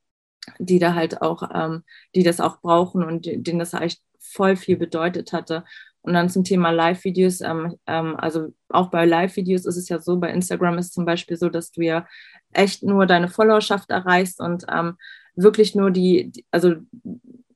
die 0.60 0.80
da 0.80 0.96
halt 0.96 1.22
auch, 1.22 1.44
ähm, 1.54 1.84
die 2.16 2.24
das 2.24 2.40
auch 2.40 2.62
brauchen 2.62 3.04
und 3.04 3.26
denen 3.26 3.60
das 3.60 3.74
echt 3.74 4.02
voll 4.20 4.56
viel 4.56 4.78
bedeutet 4.78 5.34
hatte. 5.34 5.64
Und 6.02 6.14
dann 6.14 6.30
zum 6.30 6.44
Thema 6.44 6.72
Live-Videos, 6.72 7.42
ähm, 7.42 7.76
ähm, 7.88 8.16
also 8.18 8.54
auch 8.70 8.90
bei 8.90 9.06
Live-Videos 9.06 9.66
ist 9.66 9.78
es 9.78 9.90
ja 9.90 10.00
so, 10.00 10.20
bei 10.20 10.32
Instagram 10.32 10.78
ist 10.78 10.94
zum 10.94 11.06
Beispiel 11.06 11.38
so, 11.38 11.50
dass 11.50 11.72
du 11.72 11.82
ja 11.82 12.08
echt 12.52 12.84
nur 12.84 13.06
deine 13.06 13.30
Followerschaft 13.30 13.90
erreichst 13.90 14.40
und 14.42 14.66
ähm, 14.72 14.98
wirklich 15.36 15.76
nur 15.76 15.92
die, 15.92 16.32
also 16.52 16.76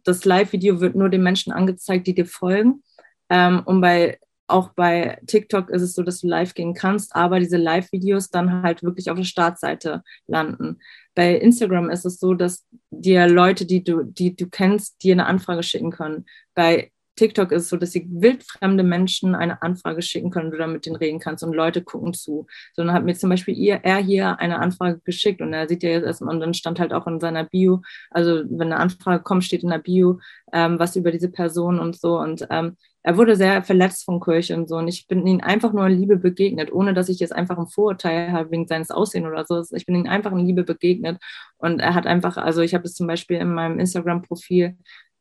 das 0.04 0.24
Live-Video 0.24 0.80
wird 0.80 0.96
nur 0.96 1.10
den 1.10 1.24
Menschen 1.24 1.52
angezeigt, 1.52 2.08
die 2.08 2.16
dir 2.16 2.26
folgen. 2.26 2.84
Ähm, 3.30 3.62
und 3.66 3.82
bei 3.82 4.20
auch 4.48 4.70
bei 4.74 5.20
TikTok 5.28 5.70
ist 5.70 5.82
es 5.82 5.94
so, 5.94 6.04
dass 6.04 6.22
du 6.22 6.28
live 6.28 6.54
gehen 6.54 6.74
kannst, 6.74 7.16
aber 7.16 7.40
diese 7.40 7.58
Live-Videos 7.58 8.30
dann 8.30 8.64
halt 8.64 8.82
wirklich 8.82 9.10
auf 9.10 9.18
der 9.18 9.26
Startseite 9.26 10.04
landen. 10.26 10.80
Bei 11.16 11.36
Instagram 11.36 11.90
ist 11.90 12.06
es 12.06 12.20
so, 12.20 12.34
dass 12.34 12.66
dir 12.90 13.28
Leute, 13.28 13.66
die 13.66 13.84
du, 13.84 14.04
die 14.04 14.36
du 14.36 14.48
kennst, 14.48 15.04
dir 15.04 15.14
eine 15.14 15.26
Anfrage 15.26 15.64
schicken 15.64 15.92
können. 15.92 16.26
Bei 16.54 16.92
TikTok 17.18 17.52
ist 17.52 17.70
so, 17.70 17.76
dass 17.76 17.92
sie 17.92 18.08
wildfremde 18.10 18.84
Menschen 18.84 19.36
eine 19.36 19.62
Anfrage 19.62 20.02
schicken 20.02 20.30
können 20.32 20.52
du 20.52 20.58
dann 20.58 20.72
mit 20.72 20.86
denen 20.86 20.96
reden 20.96 21.20
kannst 21.20 21.44
und 21.44 21.54
Leute 21.54 21.82
gucken 21.84 22.14
zu. 22.14 22.48
So, 22.74 22.84
dann 22.84 22.94
hat 22.94 23.04
mir 23.04 23.16
zum 23.16 23.30
Beispiel 23.30 23.56
ihr, 23.56 23.82
er 23.84 23.98
hier 23.98 24.40
eine 24.40 24.60
Anfrage 24.60 25.02
geschickt 25.04 25.42
und 25.42 25.54
er 25.54 25.68
sieht 25.68 25.84
ja 25.84 25.90
jetzt 25.90 26.06
erstmal 26.06 26.34
und 26.34 26.42
dann 26.42 26.54
stand 26.54 26.80
halt 26.80 26.94
auch 26.94 27.08
in 27.08 27.20
seiner 27.20 27.44
Bio, 27.44 27.82
also 28.12 28.44
wenn 28.50 28.72
eine 28.72 28.78
Anfrage 28.78 29.24
kommt, 29.24 29.44
steht 29.44 29.64
in 29.64 29.70
der 29.70 29.80
Bio 29.80 30.20
ähm, 30.54 30.80
was 30.80 30.96
über 30.96 31.12
diese 31.12 31.30
Person 31.30 31.80
und 31.80 32.00
so 32.00 32.20
und 32.20 32.48
ähm, 32.50 32.78
er 33.08 33.16
wurde 33.16 33.38
sehr 33.38 33.64
verletzt 33.64 34.04
von 34.04 34.20
Kirche 34.20 34.54
und 34.54 34.68
so. 34.68 34.76
Und 34.76 34.90
ich 34.90 35.08
bin 35.08 35.26
ihm 35.26 35.40
einfach 35.40 35.72
nur 35.72 35.88
in 35.88 35.98
Liebe 35.98 36.18
begegnet, 36.18 36.74
ohne 36.74 36.94
dass 36.94 37.08
ich 37.08 37.22
jetzt 37.22 37.32
einfach 37.32 37.58
ein 37.58 37.68
Vorurteil 37.68 38.34
habe 38.34 38.52
wegen 38.52 38.68
seines 38.68 38.92
Aussehens 38.92 39.28
oder 39.28 39.46
so. 39.46 39.64
Ich 39.78 39.86
bin 39.86 39.96
ihm 39.96 40.08
einfach 40.08 40.34
in 40.34 40.46
Liebe 40.46 40.66
begegnet. 40.66 41.18
Und 41.58 41.80
er 41.80 41.96
hat 41.96 42.06
einfach, 42.06 42.36
also 42.36 42.60
ich 42.60 42.74
habe 42.74 42.84
es 42.84 42.96
zum 42.96 43.08
Beispiel 43.08 43.38
in 43.38 43.54
meinem 43.54 43.80
Instagram-Profil 43.80 44.76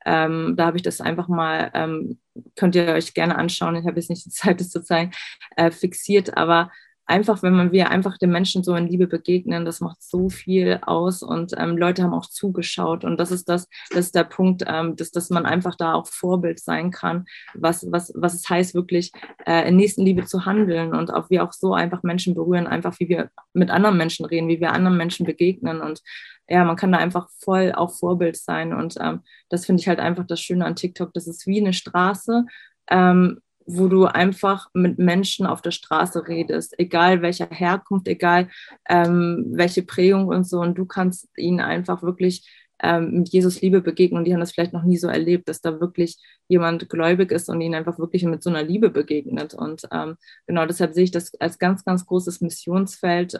ähm, 0.06 0.54
da 0.56 0.66
habe 0.66 0.76
ich 0.76 0.82
das 0.82 1.00
einfach 1.00 1.28
mal, 1.28 1.70
ähm, 1.74 2.18
könnt 2.54 2.74
ihr 2.76 2.86
euch 2.88 3.12
gerne 3.12 3.36
anschauen, 3.36 3.76
ich 3.76 3.86
habe 3.86 3.96
jetzt 3.96 4.08
nicht 4.08 4.24
die 4.24 4.30
Zeit, 4.30 4.60
das 4.60 4.70
zu 4.70 4.82
zeigen, 4.82 5.10
äh, 5.56 5.70
fixiert, 5.70 6.36
aber 6.36 6.70
einfach, 7.06 7.42
wenn 7.42 7.54
man 7.54 7.72
wir 7.72 7.90
einfach 7.90 8.18
den 8.18 8.30
Menschen 8.30 8.64
so 8.64 8.74
in 8.74 8.88
Liebe 8.88 9.06
begegnen, 9.06 9.64
das 9.64 9.80
macht 9.80 10.02
so 10.02 10.28
viel 10.28 10.80
aus. 10.82 11.22
Und 11.22 11.54
ähm, 11.56 11.76
Leute 11.76 12.02
haben 12.02 12.12
auch 12.12 12.26
zugeschaut. 12.26 13.04
Und 13.04 13.18
das 13.18 13.30
ist 13.30 13.48
das, 13.48 13.68
das 13.90 14.06
ist 14.06 14.14
der 14.14 14.24
Punkt, 14.24 14.64
ähm, 14.66 14.96
dass, 14.96 15.12
dass 15.12 15.30
man 15.30 15.46
einfach 15.46 15.76
da 15.76 15.94
auch 15.94 16.06
Vorbild 16.06 16.58
sein 16.58 16.90
kann, 16.90 17.26
was, 17.54 17.86
was, 17.90 18.12
was 18.16 18.34
es 18.34 18.48
heißt, 18.48 18.74
wirklich 18.74 19.12
äh, 19.46 19.68
in 19.68 19.76
Nächstenliebe 19.76 20.24
zu 20.24 20.44
handeln 20.44 20.94
und 20.94 21.12
auch 21.12 21.30
wir 21.30 21.44
auch 21.44 21.52
so 21.52 21.74
einfach 21.74 22.02
Menschen 22.02 22.34
berühren, 22.34 22.66
einfach 22.66 22.98
wie 22.98 23.08
wir 23.08 23.30
mit 23.52 23.70
anderen 23.70 23.96
Menschen 23.96 24.26
reden, 24.26 24.48
wie 24.48 24.60
wir 24.60 24.72
anderen 24.72 24.96
Menschen 24.96 25.26
begegnen. 25.26 25.80
Und 25.80 26.02
ja, 26.48 26.64
man 26.64 26.76
kann 26.76 26.92
da 26.92 26.98
einfach 26.98 27.28
voll 27.38 27.72
auch 27.72 27.92
Vorbild 27.92 28.36
sein. 28.36 28.72
Und 28.72 28.96
ähm, 29.00 29.20
das 29.48 29.66
finde 29.66 29.80
ich 29.80 29.88
halt 29.88 29.98
einfach 29.98 30.26
das 30.26 30.40
Schöne 30.40 30.64
an 30.64 30.76
TikTok. 30.76 31.12
Das 31.12 31.26
ist 31.26 31.46
wie 31.46 31.60
eine 31.60 31.72
Straße, 31.72 32.46
ähm, 32.90 33.40
wo 33.66 33.88
du 33.88 34.06
einfach 34.06 34.68
mit 34.74 34.98
Menschen 34.98 35.46
auf 35.46 35.60
der 35.60 35.72
Straße 35.72 36.28
redest, 36.28 36.78
egal 36.78 37.20
welcher 37.20 37.48
Herkunft, 37.50 38.06
egal 38.06 38.48
ähm, 38.88 39.44
welche 39.50 39.82
Prägung 39.82 40.28
und 40.28 40.44
so. 40.46 40.60
Und 40.60 40.78
du 40.78 40.86
kannst 40.86 41.28
ihnen 41.36 41.60
einfach 41.60 42.02
wirklich 42.02 42.48
ähm, 42.82 43.18
mit 43.18 43.28
Jesus 43.30 43.60
Liebe 43.60 43.80
begegnen. 43.80 44.18
Und 44.18 44.24
die 44.24 44.32
haben 44.32 44.40
das 44.40 44.52
vielleicht 44.52 44.72
noch 44.72 44.84
nie 44.84 44.98
so 44.98 45.08
erlebt, 45.08 45.48
dass 45.48 45.60
da 45.60 45.80
wirklich 45.80 46.18
jemand 46.46 46.88
gläubig 46.88 47.32
ist 47.32 47.48
und 47.48 47.60
ihnen 47.60 47.74
einfach 47.74 47.98
wirklich 47.98 48.22
mit 48.24 48.42
so 48.42 48.50
einer 48.50 48.62
Liebe 48.62 48.90
begegnet. 48.90 49.54
Und 49.54 49.88
ähm, 49.92 50.16
genau 50.46 50.66
deshalb 50.66 50.94
sehe 50.94 51.04
ich 51.04 51.10
das 51.10 51.34
als 51.40 51.58
ganz, 51.58 51.84
ganz 51.84 52.06
großes 52.06 52.40
Missionsfeld. 52.40 53.36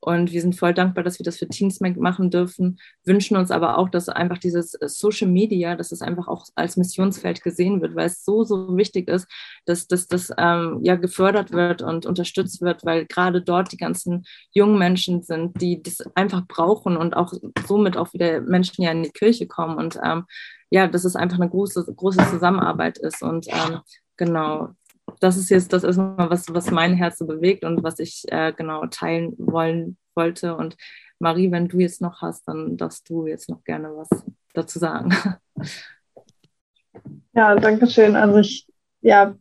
Und 0.00 0.32
wir 0.32 0.40
sind 0.40 0.56
voll 0.56 0.72
dankbar, 0.72 1.04
dass 1.04 1.18
wir 1.18 1.24
das 1.24 1.38
für 1.38 1.48
Teens 1.48 1.80
machen 1.80 2.30
dürfen, 2.30 2.80
wünschen 3.04 3.36
uns 3.36 3.50
aber 3.50 3.76
auch, 3.76 3.90
dass 3.90 4.08
einfach 4.08 4.38
dieses 4.38 4.74
äh, 4.74 4.88
Social 4.88 5.28
Media, 5.28 5.76
dass 5.76 5.92
es 5.92 6.00
einfach 6.00 6.26
auch 6.26 6.46
als 6.54 6.76
Missionsfeld 6.78 7.42
gesehen 7.42 7.82
wird, 7.82 7.94
weil 7.94 8.06
es 8.06 8.24
so, 8.24 8.42
so 8.44 8.76
wichtig 8.76 9.08
ist, 9.08 9.28
dass, 9.66 9.86
dass 9.88 10.06
das 10.06 10.32
ähm, 10.38 10.80
ja 10.82 10.96
gefördert 10.96 11.52
wird 11.52 11.82
und 11.82 12.06
unterstützt 12.06 12.62
wird, 12.62 12.84
weil 12.84 13.04
gerade 13.06 13.42
dort 13.42 13.72
die 13.72 13.76
ganzen 13.76 14.24
jungen 14.52 14.78
Menschen 14.78 15.22
sind, 15.22 15.60
die 15.60 15.82
das 15.82 16.00
einfach 16.14 16.46
brauchen 16.46 16.96
und 16.96 17.14
auch 17.14 17.34
somit 17.66 17.98
auch 17.98 18.14
wieder 18.14 18.40
Menschen 18.40 18.82
ja 18.82 18.92
in 18.92 19.02
die 19.02 19.10
Kirche 19.10 19.46
kommen. 19.46 19.76
Und 19.76 19.98
ähm, 20.02 20.24
ja, 20.70 20.86
dass 20.86 21.04
es 21.04 21.16
einfach 21.16 21.38
eine 21.38 21.50
große, 21.50 21.92
große 21.94 22.26
Zusammenarbeit 22.30 22.96
ist. 22.98 23.22
Und 23.22 23.46
ähm, 23.48 23.80
genau, 24.16 24.70
das 25.20 25.36
ist 25.36 25.50
jetzt 25.50 25.72
das 25.72 25.84
erstmal, 25.84 26.30
was, 26.30 26.52
was 26.52 26.70
mein 26.70 26.94
Herz 26.94 27.18
so 27.18 27.26
bewegt 27.26 27.64
und 27.64 27.82
was 27.82 27.98
ich 27.98 28.24
äh, 28.28 28.52
genau 28.52 28.86
teilen 28.86 29.34
wollen 29.38 29.96
wollte. 30.14 30.56
Und 30.56 30.76
Marie, 31.18 31.52
wenn 31.52 31.68
du 31.68 31.78
jetzt 31.78 32.00
noch 32.00 32.22
hast, 32.22 32.48
dann 32.48 32.76
darfst 32.76 33.08
du 33.08 33.26
jetzt 33.26 33.48
noch 33.48 33.62
gerne 33.64 33.88
was 33.94 34.08
dazu 34.54 34.78
sagen. 34.78 35.14
Ja, 37.32 37.54
danke 37.54 37.86
schön. 37.86 38.16
Also 38.16 38.38
ich 38.38 38.66
ja, 39.02 39.36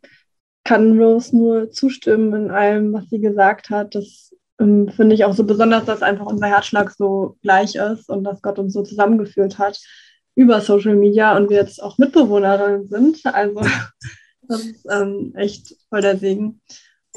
kann 0.64 1.00
Rose 1.00 1.36
nur 1.36 1.72
zustimmen 1.72 2.34
in 2.34 2.52
allem, 2.52 2.94
was 2.94 3.10
sie 3.10 3.20
gesagt 3.20 3.70
hat. 3.72 3.96
Das 3.96 4.36
ähm, 4.60 4.90
finde 4.90 5.16
ich 5.16 5.26
auch 5.26 5.34
so 5.34 5.44
besonders, 5.44 5.86
dass 5.86 6.04
einfach 6.04 6.28
unser 6.28 6.48
Herzschlag 6.48 6.92
so 6.92 7.38
gleich 7.42 7.76
ist 7.76 8.10
und 8.10 8.24
dass 8.24 8.42
Gott 8.42 8.60
uns 8.60 8.74
so 8.74 8.84
zusammengeführt 8.84 9.58
hat 9.58 9.80
über 10.36 10.62
Social 10.62 10.96
Media 10.96 11.36
und 11.36 11.50
wir 11.50 11.58
jetzt 11.58 11.82
auch 11.82 11.98
Mitbewohnerinnen 11.98 12.88
sind. 12.88 13.26
Also 13.26 13.62
das 14.50 14.66
ist 14.66 14.86
ähm, 14.92 15.34
echt 15.36 15.76
voll 15.90 16.02
der 16.02 16.18
Segen. 16.18 16.62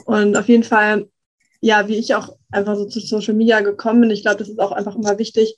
Und 0.05 0.37
auf 0.37 0.49
jeden 0.49 0.65
Fall, 0.65 1.09
ja, 1.61 1.89
wie 1.89 1.97
ich 1.97 2.15
auch 2.15 2.37
einfach 2.51 2.77
so 2.77 2.87
zu 2.87 3.01
Social 3.01 3.35
Media 3.35 3.61
gekommen 3.61 4.03
bin, 4.03 4.11
ich 4.11 4.23
glaube, 4.23 4.39
das 4.39 4.49
ist 4.49 4.61
auch 4.61 4.73
einfach 4.73 4.95
immer 4.95 5.19
wichtig, 5.19 5.57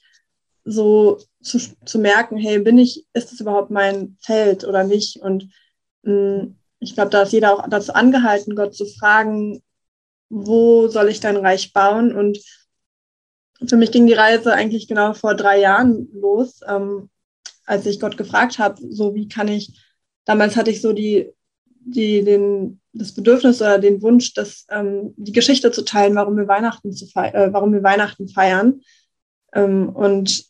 so 0.65 1.19
zu, 1.43 1.59
zu 1.85 1.99
merken, 1.99 2.37
hey, 2.37 2.59
bin 2.61 2.79
ich, 2.79 3.07
ist 3.13 3.33
das 3.33 3.41
überhaupt 3.41 3.71
mein 3.71 4.17
Feld 4.23 4.65
oder 4.65 4.85
nicht? 4.85 5.21
Und 5.21 5.51
mh, 6.03 6.13
mm, 6.13 6.59
ich 6.81 6.95
glaube, 6.95 7.11
da 7.11 7.23
ist 7.23 7.33
jeder 7.33 7.53
auch 7.55 7.69
dazu 7.69 7.93
angehalten, 7.95 8.57
Gott 8.57 8.75
zu 8.75 8.87
fragen, 8.87 9.63
wo 10.29 10.89
soll 10.89 11.09
ich 11.09 11.21
dein 11.21 11.37
Reich 11.37 11.73
bauen? 11.73 12.15
Und 12.15 12.39
für 13.67 13.77
mich 13.77 13.91
ging 13.91 14.07
die 14.07 14.13
Reise 14.13 14.53
eigentlich 14.53 14.87
genau 14.89 15.15
vor 15.15 15.35
drei 15.35 15.61
Jahren 15.61 16.09
los, 16.13 16.61
ähm, 16.67 17.11
als 17.67 17.87
ich 17.87 18.01
Gott 18.01 18.17
gefragt 18.17 18.59
habe, 18.59 18.81
so 18.91 19.15
wie 19.15 19.29
kann 19.29 19.49
ich, 19.49 19.81
damals 20.25 20.57
hatte 20.57 20.71
ich 20.71 20.83
so 20.83 20.93
die 20.93 21.33
die, 21.85 22.25
den, 22.25 22.81
das 22.93 23.13
Bedürfnis 23.13 23.61
oder 23.61 23.79
den 23.79 24.03
Wunsch, 24.03 24.35
dass, 24.35 24.67
ähm, 24.71 25.15
die 25.17 25.33
Geschichte 25.33 25.71
zu 25.71 25.85
teilen, 25.85 26.15
warum 26.15 26.37
wir 26.37 26.49
Weihnachten, 26.49 26.93
zu 26.93 27.07
äh, 27.17 27.53
warum 27.53 27.73
wir 27.73 27.83
Weihnachten 27.83 28.29
feiern. 28.29 28.81
Ähm, 29.55 29.89
und 29.91 30.45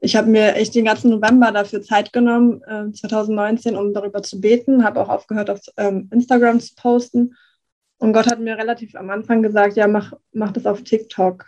ich 0.00 0.16
habe 0.16 0.30
mir 0.30 0.54
echt 0.54 0.74
den 0.74 0.86
ganzen 0.86 1.10
November 1.10 1.52
dafür 1.52 1.82
Zeit 1.82 2.12
genommen, 2.12 2.62
äh, 2.66 2.90
2019, 2.90 3.76
um 3.76 3.92
darüber 3.92 4.22
zu 4.22 4.40
beten, 4.40 4.82
habe 4.82 5.00
auch 5.00 5.08
aufgehört, 5.08 5.50
auf 5.50 5.60
ähm, 5.76 6.08
Instagram 6.10 6.60
zu 6.60 6.74
posten. 6.74 7.36
Und 7.98 8.14
Gott 8.14 8.26
hat 8.26 8.40
mir 8.40 8.56
relativ 8.56 8.94
am 8.94 9.10
Anfang 9.10 9.42
gesagt, 9.42 9.76
ja, 9.76 9.86
mach, 9.86 10.14
mach 10.32 10.52
das 10.52 10.64
auf 10.64 10.82
TikTok. 10.82 11.44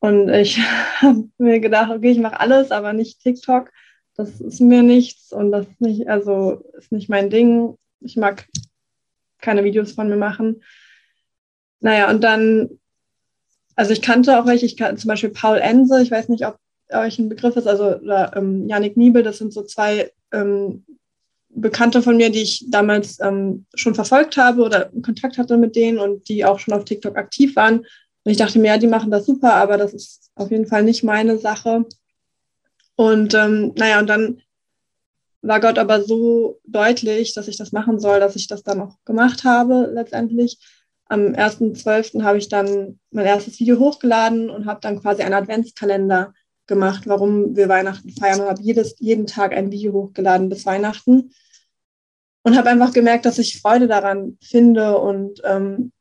Und 0.00 0.28
ich 0.30 0.58
habe 1.00 1.28
mir 1.38 1.60
gedacht, 1.60 1.92
okay, 1.92 2.10
ich 2.10 2.18
mache 2.18 2.40
alles, 2.40 2.72
aber 2.72 2.92
nicht 2.92 3.20
TikTok. 3.20 3.70
Das 4.16 4.40
ist 4.40 4.60
mir 4.60 4.82
nichts 4.82 5.32
und 5.32 5.52
das 5.52 5.66
ist 5.66 5.80
nicht, 5.80 6.08
also 6.08 6.64
ist 6.76 6.90
nicht 6.90 7.08
mein 7.08 7.30
Ding. 7.30 7.76
Ich 8.00 8.16
mag 8.16 8.46
keine 9.40 9.64
Videos 9.64 9.92
von 9.92 10.08
mir 10.08 10.16
machen. 10.16 10.62
Naja, 11.80 12.10
und 12.10 12.22
dann, 12.22 12.78
also 13.74 13.92
ich 13.92 14.02
kannte 14.02 14.38
auch 14.38 14.46
welche, 14.46 14.66
ich 14.66 14.76
kannte 14.76 15.00
zum 15.00 15.08
Beispiel 15.08 15.30
Paul 15.30 15.58
Ense, 15.58 16.02
ich 16.02 16.10
weiß 16.10 16.28
nicht, 16.28 16.46
ob 16.46 16.58
euch 16.92 17.18
ein 17.18 17.28
Begriff 17.28 17.56
ist, 17.56 17.66
also 17.66 17.96
oder, 17.96 18.36
ähm, 18.36 18.68
Janik 18.68 18.96
Niebel, 18.96 19.22
das 19.22 19.38
sind 19.38 19.52
so 19.52 19.62
zwei 19.62 20.12
ähm, 20.32 20.84
Bekannte 21.48 22.02
von 22.02 22.16
mir, 22.16 22.30
die 22.30 22.42
ich 22.42 22.66
damals 22.68 23.18
ähm, 23.20 23.66
schon 23.74 23.94
verfolgt 23.94 24.36
habe 24.36 24.62
oder 24.62 24.90
Kontakt 25.02 25.36
hatte 25.36 25.56
mit 25.56 25.74
denen 25.74 25.98
und 25.98 26.28
die 26.28 26.44
auch 26.44 26.58
schon 26.58 26.74
auf 26.74 26.84
TikTok 26.84 27.16
aktiv 27.16 27.56
waren. 27.56 27.78
Und 27.78 28.32
ich 28.32 28.36
dachte 28.36 28.58
mir, 28.58 28.68
ja, 28.68 28.78
die 28.78 28.86
machen 28.86 29.10
das 29.10 29.26
super, 29.26 29.54
aber 29.54 29.76
das 29.76 29.94
ist 29.94 30.30
auf 30.34 30.50
jeden 30.50 30.66
Fall 30.66 30.84
nicht 30.84 31.02
meine 31.02 31.38
Sache. 31.38 31.86
Und 32.94 33.34
ähm, 33.34 33.72
naja, 33.76 33.98
und 33.98 34.06
dann 34.08 34.42
war 35.42 35.60
Gott 35.60 35.78
aber 35.78 36.02
so 36.02 36.60
deutlich, 36.64 37.34
dass 37.34 37.48
ich 37.48 37.56
das 37.56 37.72
machen 37.72 37.98
soll, 37.98 38.20
dass 38.20 38.36
ich 38.36 38.46
das 38.46 38.62
dann 38.62 38.80
auch 38.80 38.96
gemacht 39.04 39.44
habe 39.44 39.90
letztendlich. 39.92 40.58
Am 41.06 41.34
1.12. 41.34 42.22
habe 42.22 42.38
ich 42.38 42.48
dann 42.48 43.00
mein 43.10 43.26
erstes 43.26 43.58
Video 43.58 43.78
hochgeladen 43.78 44.48
und 44.50 44.66
habe 44.66 44.80
dann 44.80 45.00
quasi 45.00 45.22
einen 45.22 45.34
Adventskalender 45.34 46.34
gemacht, 46.66 47.06
warum 47.06 47.56
wir 47.56 47.68
Weihnachten 47.68 48.10
feiern 48.10 48.40
und 48.40 48.48
habe 48.48 48.62
jedes, 48.62 48.94
jeden 49.00 49.26
Tag 49.26 49.52
ein 49.52 49.72
Video 49.72 49.92
hochgeladen 49.92 50.48
bis 50.48 50.66
Weihnachten 50.66 51.32
und 52.42 52.56
habe 52.56 52.70
einfach 52.70 52.92
gemerkt, 52.92 53.26
dass 53.26 53.38
ich 53.38 53.60
Freude 53.60 53.88
daran 53.88 54.38
finde 54.40 54.98
und 54.98 55.40
ähm, 55.44 55.92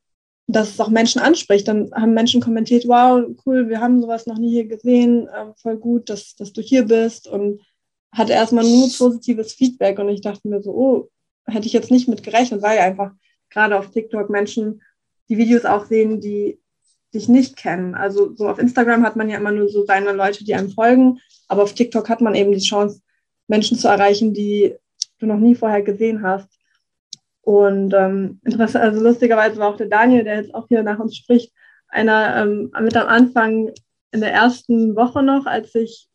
dass 0.48 0.70
es 0.70 0.80
auch 0.80 0.90
Menschen 0.90 1.22
anspricht. 1.22 1.68
Dann 1.68 1.92
haben 1.94 2.14
Menschen 2.14 2.42
kommentiert, 2.42 2.88
wow, 2.88 3.24
cool, 3.46 3.70
wir 3.70 3.80
haben 3.80 4.02
sowas 4.02 4.26
noch 4.26 4.38
nie 4.38 4.52
hier 4.52 4.68
gesehen, 4.68 5.28
äh, 5.28 5.54
voll 5.58 5.78
gut, 5.78 6.10
dass, 6.10 6.36
dass 6.36 6.54
du 6.54 6.62
hier 6.62 6.86
bist 6.86 7.28
und 7.28 7.62
hatte 8.12 8.34
erstmal 8.34 8.64
nur 8.64 8.90
positives 8.98 9.54
Feedback 9.54 10.00
und 10.00 10.10
ich 10.10 10.22
dachte 10.22 10.48
mir 10.48 10.62
so, 10.62 10.72
oh, 10.72 11.10
hätte 11.46 11.68
ich 11.68 11.74
jetzt 11.74 11.92
nicht 11.92 12.08
mit 12.08 12.24
gerechnet, 12.24 12.62
weil 12.62 12.80
einfach 12.80 13.12
gerade 13.50 13.78
auf 13.78 13.92
TikTok 13.92 14.30
Menschen 14.30 14.82
die 15.30 15.38
Videos 15.38 15.66
auch 15.66 15.86
sehen, 15.86 16.22
die 16.22 16.60
dich 17.14 17.28
nicht 17.28 17.56
kennen. 17.56 17.96
Also 17.96 18.36
so 18.36 18.48
auf 18.48 18.60
Instagram 18.60 19.04
hat 19.04 19.16
man 19.16 19.30
ja 19.30 19.38
immer 19.38 19.52
nur 19.52 19.70
so 19.70 19.86
seine 19.86 20.12
Leute, 20.12 20.44
die 20.44 20.54
einem 20.54 20.72
folgen, 20.72 21.20
aber 21.48 21.64
auf 21.64 21.74
TikTok 21.74 22.10
hat 22.10 22.22
man 22.22 22.36
eben 22.36 22.52
die 22.52 22.60
Chance, 22.60 23.02
Menschen 23.48 23.78
zu 23.78 23.88
erreichen, 23.88 24.34
die 24.34 24.76
du 25.18 25.26
noch 25.26 25.40
nie 25.40 25.56
vorher 25.56 25.82
gesehen 25.82 26.22
hast. 26.22 26.50
Und 27.42 27.94
ähm, 27.94 28.40
interessant, 28.44 28.84
also 28.84 29.02
lustigerweise 29.02 29.58
war 29.58 29.70
auch 29.70 29.78
der 29.78 29.88
Daniel, 29.88 30.24
der 30.24 30.36
jetzt 30.36 30.54
auch 30.54 30.68
hier 30.68 30.84
nach 30.84 31.00
uns 31.00 31.18
spricht, 31.18 31.52
einer 31.88 32.44
ähm, 32.44 32.72
mit 32.82 32.96
am 32.96 33.08
Anfang 33.08 33.72
in 34.12 34.22
der 34.22 34.32
ersten 34.32 34.96
Woche 34.96 35.24
noch, 35.24 35.48
als 35.48 35.74
ich 35.74 36.08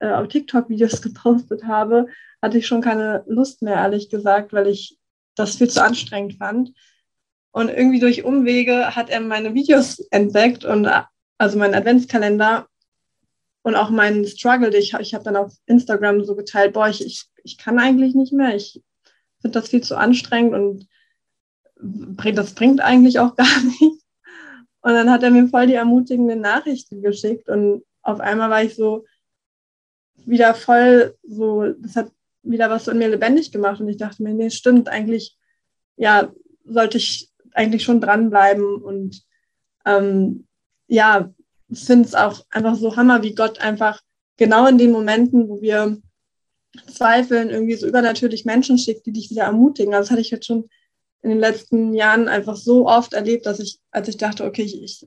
äh, 0.00 0.10
auf 0.10 0.28
TikTok 0.28 0.68
Videos 0.68 1.00
gepostet 1.02 1.64
habe, 1.64 2.06
hatte 2.42 2.58
ich 2.58 2.66
schon 2.66 2.80
keine 2.80 3.24
Lust 3.26 3.62
mehr, 3.62 3.76
ehrlich 3.76 4.10
gesagt, 4.10 4.52
weil 4.52 4.66
ich 4.66 4.98
das 5.36 5.56
viel 5.56 5.70
zu 5.70 5.82
anstrengend 5.82 6.34
fand. 6.34 6.72
Und 7.52 7.68
irgendwie 7.68 8.00
durch 8.00 8.24
Umwege 8.24 8.94
hat 8.94 9.10
er 9.10 9.20
meine 9.20 9.54
Videos 9.54 9.98
entdeckt 10.10 10.64
und 10.64 10.88
also 11.38 11.58
meinen 11.58 11.74
Adventskalender 11.74 12.68
und 13.62 13.74
auch 13.74 13.90
meinen 13.90 14.24
Struggle. 14.26 14.76
Ich, 14.76 14.94
ich 14.94 15.14
habe 15.14 15.24
dann 15.24 15.36
auf 15.36 15.52
Instagram 15.66 16.24
so 16.24 16.36
geteilt, 16.36 16.72
boah, 16.72 16.88
ich, 16.88 17.04
ich, 17.04 17.24
ich 17.42 17.58
kann 17.58 17.78
eigentlich 17.78 18.14
nicht 18.14 18.32
mehr. 18.32 18.54
Ich 18.54 18.80
finde 19.40 19.58
das 19.58 19.68
viel 19.68 19.82
zu 19.82 19.96
anstrengend 19.96 20.54
und 20.54 20.86
das 22.34 22.54
bringt 22.54 22.80
eigentlich 22.80 23.18
auch 23.18 23.34
gar 23.36 23.62
nichts. 23.62 24.04
Und 24.82 24.92
dann 24.94 25.10
hat 25.10 25.22
er 25.22 25.30
mir 25.30 25.48
voll 25.48 25.66
die 25.66 25.74
ermutigenden 25.74 26.40
Nachrichten 26.40 27.02
geschickt 27.02 27.48
und 27.48 27.84
auf 28.02 28.20
einmal 28.20 28.48
war 28.48 28.62
ich 28.62 28.76
so 28.76 29.04
wieder 30.26 30.54
voll 30.54 31.16
so, 31.22 31.72
das 31.78 31.96
hat 31.96 32.10
wieder 32.42 32.70
was 32.70 32.84
so 32.84 32.90
in 32.90 32.98
mir 32.98 33.08
lebendig 33.08 33.52
gemacht 33.52 33.80
und 33.80 33.88
ich 33.88 33.96
dachte 33.96 34.22
mir, 34.22 34.32
nee, 34.32 34.50
stimmt, 34.50 34.88
eigentlich, 34.88 35.36
ja, 35.96 36.32
sollte 36.64 36.98
ich 36.98 37.30
eigentlich 37.52 37.84
schon 37.84 38.00
dranbleiben 38.00 38.76
und 38.76 39.22
ähm, 39.84 40.46
ja, 40.86 41.32
finde 41.72 42.08
es 42.08 42.14
auch 42.14 42.44
einfach 42.50 42.76
so 42.76 42.96
Hammer, 42.96 43.22
wie 43.22 43.34
Gott 43.34 43.60
einfach 43.60 44.00
genau 44.36 44.66
in 44.66 44.78
den 44.78 44.92
Momenten, 44.92 45.48
wo 45.48 45.60
wir 45.60 46.00
zweifeln, 46.92 47.50
irgendwie 47.50 47.74
so 47.74 47.86
übernatürlich 47.86 48.44
Menschen 48.44 48.78
schickt, 48.78 49.06
die 49.06 49.12
dich 49.12 49.30
wieder 49.30 49.44
ermutigen. 49.44 49.94
Also 49.94 50.04
das 50.04 50.10
hatte 50.10 50.20
ich 50.20 50.30
jetzt 50.30 50.46
schon 50.46 50.68
in 51.22 51.30
den 51.30 51.38
letzten 51.38 51.92
Jahren 51.94 52.28
einfach 52.28 52.56
so 52.56 52.86
oft 52.86 53.12
erlebt, 53.12 53.46
dass 53.46 53.60
ich, 53.60 53.78
als 53.90 54.08
ich 54.08 54.16
dachte, 54.16 54.44
okay, 54.44 54.62
ich, 54.62 54.82
ich 54.82 55.06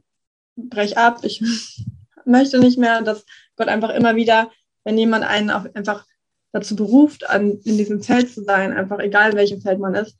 breche 0.55 0.97
ab, 0.97 1.19
ich 1.23 1.41
möchte 2.25 2.59
nicht 2.59 2.77
mehr, 2.77 3.01
dass 3.01 3.25
Gott 3.55 3.67
einfach 3.67 3.89
immer 3.89 4.15
wieder, 4.15 4.51
wenn 4.83 4.97
jemand 4.97 5.23
einen 5.23 5.49
auch 5.49 5.65
einfach 5.73 6.05
dazu 6.51 6.75
beruft, 6.75 7.29
an, 7.29 7.59
in 7.63 7.77
diesem 7.77 8.01
Feld 8.01 8.31
zu 8.31 8.43
sein, 8.43 8.73
einfach 8.73 8.99
egal 8.99 9.31
in 9.31 9.37
welchem 9.37 9.61
Feld 9.61 9.79
man 9.79 9.95
ist, 9.95 10.15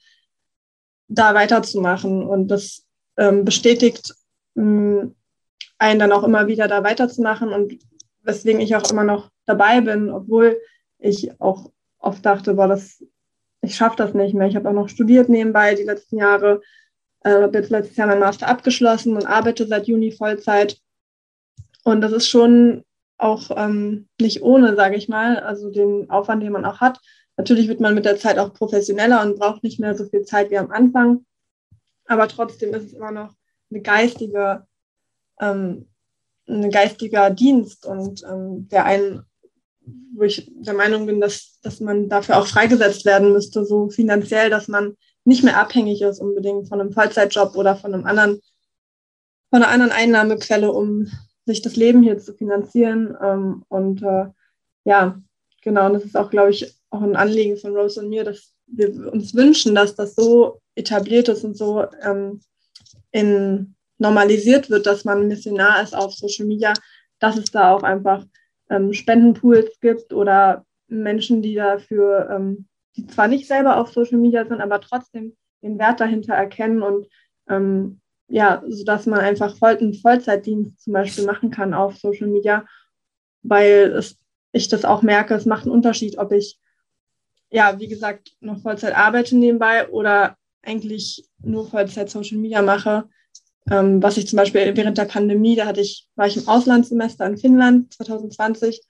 da 1.07 1.33
weiterzumachen. 1.33 2.23
Und 2.23 2.47
das 2.47 2.85
ähm, 3.17 3.45
bestätigt 3.45 4.13
mh, 4.55 4.63
mm, 4.65 5.15
einen 5.77 5.99
dann 5.99 6.11
auch 6.11 6.23
immer 6.23 6.47
wieder 6.47 6.67
da 6.67 6.83
weiterzumachen 6.83 7.49
und 7.49 7.77
weswegen 8.21 8.61
ich 8.61 8.75
auch 8.75 8.89
immer 8.89 9.03
noch 9.03 9.29
dabei 9.45 9.81
bin, 9.81 10.09
obwohl 10.09 10.57
ich 10.97 11.39
auch 11.41 11.71
oft 11.99 12.25
dachte, 12.25 12.53
boah, 12.53 12.67
das 12.67 13.03
ich 13.63 13.75
schaffe 13.75 13.95
das 13.95 14.13
nicht 14.13 14.33
mehr. 14.33 14.47
Ich 14.47 14.55
habe 14.55 14.69
auch 14.69 14.73
noch 14.73 14.89
studiert 14.89 15.29
nebenbei 15.29 15.73
die 15.73 15.83
letzten 15.83 16.17
Jahre, 16.17 16.61
äh, 17.21 17.31
habe 17.31 17.57
jetzt 17.57 17.69
letztes 17.69 17.95
Jahr 17.95 18.07
mein 18.07 18.19
Master 18.19 18.47
abgeschlossen 18.47 19.15
und 19.15 19.25
arbeite 19.25 19.65
seit 19.65 19.87
Juni 19.87 20.11
Vollzeit. 20.11 20.77
Und 21.83 22.01
das 22.01 22.11
ist 22.11 22.27
schon 22.27 22.83
auch 23.23 23.49
ähm, 23.55 24.07
nicht 24.19 24.41
ohne, 24.41 24.75
sage 24.75 24.95
ich 24.95 25.07
mal, 25.09 25.39
also 25.39 25.71
den 25.71 26.09
Aufwand, 26.09 26.43
den 26.43 26.51
man 26.51 26.65
auch 26.65 26.81
hat. 26.81 26.99
Natürlich 27.37 27.67
wird 27.67 27.79
man 27.79 27.95
mit 27.95 28.05
der 28.05 28.17
Zeit 28.17 28.37
auch 28.37 28.53
professioneller 28.53 29.21
und 29.21 29.39
braucht 29.39 29.63
nicht 29.63 29.79
mehr 29.79 29.95
so 29.95 30.05
viel 30.05 30.23
Zeit 30.23 30.51
wie 30.51 30.57
am 30.57 30.71
Anfang. 30.71 31.25
Aber 32.05 32.27
trotzdem 32.27 32.73
ist 32.73 32.85
es 32.85 32.93
immer 32.93 33.11
noch 33.11 33.33
eine 33.71 33.81
geistige, 33.81 34.67
ähm, 35.39 35.87
ein 36.47 36.69
geistiger 36.69 37.29
Dienst 37.29 37.85
und 37.85 38.23
ähm, 38.23 38.67
der 38.69 38.85
einen 38.85 39.25
wo 40.15 40.23
ich 40.23 40.49
der 40.55 40.73
Meinung 40.73 41.05
bin, 41.05 41.19
dass, 41.19 41.59
dass 41.61 41.79
man 41.79 42.07
dafür 42.07 42.37
auch 42.37 42.47
freigesetzt 42.47 43.05
werden 43.05 43.33
müsste, 43.33 43.65
so 43.65 43.89
finanziell, 43.89 44.49
dass 44.49 44.67
man 44.67 44.95
nicht 45.25 45.43
mehr 45.43 45.59
abhängig 45.59 46.01
ist 46.01 46.19
unbedingt 46.19 46.67
von 46.69 46.79
einem 46.79 46.91
Vollzeitjob 46.91 47.55
oder 47.55 47.75
von 47.75 47.93
einem 47.93 48.05
anderen, 48.05 48.39
von 49.49 49.63
einer 49.63 49.69
anderen 49.69 49.91
Einnahmequelle, 49.91 50.71
um 50.71 51.07
sich 51.45 51.61
das 51.61 51.75
Leben 51.75 52.03
hier 52.03 52.17
zu 52.19 52.33
finanzieren. 52.33 53.15
Ähm, 53.21 53.63
und 53.69 54.01
äh, 54.01 54.27
ja, 54.85 55.21
genau, 55.61 55.87
und 55.87 55.93
das 55.93 56.05
ist 56.05 56.17
auch, 56.17 56.29
glaube 56.29 56.51
ich, 56.51 56.73
auch 56.89 57.01
ein 57.01 57.15
Anliegen 57.15 57.57
von 57.57 57.75
Rose 57.75 57.99
und 57.99 58.09
mir, 58.09 58.23
dass 58.23 58.53
wir 58.67 59.11
uns 59.11 59.33
wünschen, 59.33 59.75
dass 59.75 59.95
das 59.95 60.15
so 60.15 60.61
etabliert 60.75 61.27
ist 61.29 61.43
und 61.43 61.57
so 61.57 61.85
ähm, 62.01 62.41
in, 63.11 63.75
normalisiert 63.97 64.69
wird, 64.69 64.85
dass 64.85 65.05
man 65.05 65.27
Missionar 65.27 65.81
ist 65.83 65.95
auf 65.95 66.13
Social 66.13 66.45
Media, 66.45 66.73
dass 67.19 67.37
es 67.37 67.51
da 67.51 67.73
auch 67.73 67.83
einfach 67.83 68.25
ähm, 68.69 68.93
Spendenpools 68.93 69.79
gibt 69.81 70.13
oder 70.13 70.65
Menschen, 70.87 71.41
die 71.41 71.55
dafür, 71.55 72.29
ähm, 72.31 72.67
die 72.95 73.07
zwar 73.07 73.27
nicht 73.27 73.47
selber 73.47 73.77
auf 73.77 73.91
Social 73.91 74.17
Media 74.17 74.45
sind, 74.45 74.61
aber 74.61 74.81
trotzdem 74.81 75.35
den 75.61 75.79
Wert 75.79 75.99
dahinter 75.99 76.33
erkennen 76.33 76.81
und 76.81 77.07
ähm, 77.49 78.01
ja, 78.33 78.63
sodass 78.67 79.05
man 79.05 79.19
einfach 79.19 79.55
voll, 79.55 79.77
einen 79.77 79.93
Vollzeitdienst 79.93 80.81
zum 80.81 80.93
Beispiel 80.93 81.23
machen 81.23 81.51
kann 81.51 81.75
auf 81.75 81.99
Social 81.99 82.27
Media, 82.27 82.65
weil 83.43 83.93
es, 83.95 84.17
ich 84.53 84.69
das 84.69 84.85
auch 84.85 85.03
merke, 85.03 85.35
es 85.35 85.45
macht 85.45 85.65
einen 85.65 85.71
Unterschied, 85.71 86.17
ob 86.17 86.31
ich, 86.31 86.59
ja, 87.51 87.79
wie 87.79 87.87
gesagt, 87.87 88.31
noch 88.39 88.59
Vollzeit 88.59 88.97
arbeite 88.97 89.37
nebenbei 89.37 89.87
oder 89.89 90.35
eigentlich 90.63 91.29
nur 91.43 91.69
Vollzeit 91.69 92.09
Social 92.09 92.39
Media 92.39 92.63
mache. 92.63 93.07
Ähm, 93.69 94.01
was 94.01 94.17
ich 94.17 94.27
zum 94.27 94.37
Beispiel 94.37 94.75
während 94.75 94.97
der 94.97 95.05
Pandemie, 95.05 95.55
da 95.55 95.67
hatte 95.67 95.81
ich, 95.81 96.07
war 96.15 96.25
ich 96.25 96.35
im 96.35 96.47
Auslandssemester 96.47 97.27
in 97.27 97.37
Finnland 97.37 97.93
2020 97.93 98.81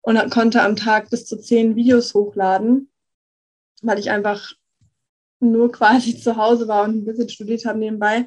und 0.00 0.30
konnte 0.30 0.62
am 0.62 0.76
Tag 0.76 1.10
bis 1.10 1.26
zu 1.26 1.38
zehn 1.38 1.76
Videos 1.76 2.14
hochladen, 2.14 2.90
weil 3.82 3.98
ich 3.98 4.10
einfach 4.10 4.54
nur 5.40 5.70
quasi 5.70 6.16
zu 6.22 6.36
Hause 6.38 6.68
war 6.68 6.84
und 6.84 6.96
ein 6.96 7.04
bisschen 7.04 7.28
studiert 7.28 7.66
habe 7.66 7.78
nebenbei. 7.78 8.26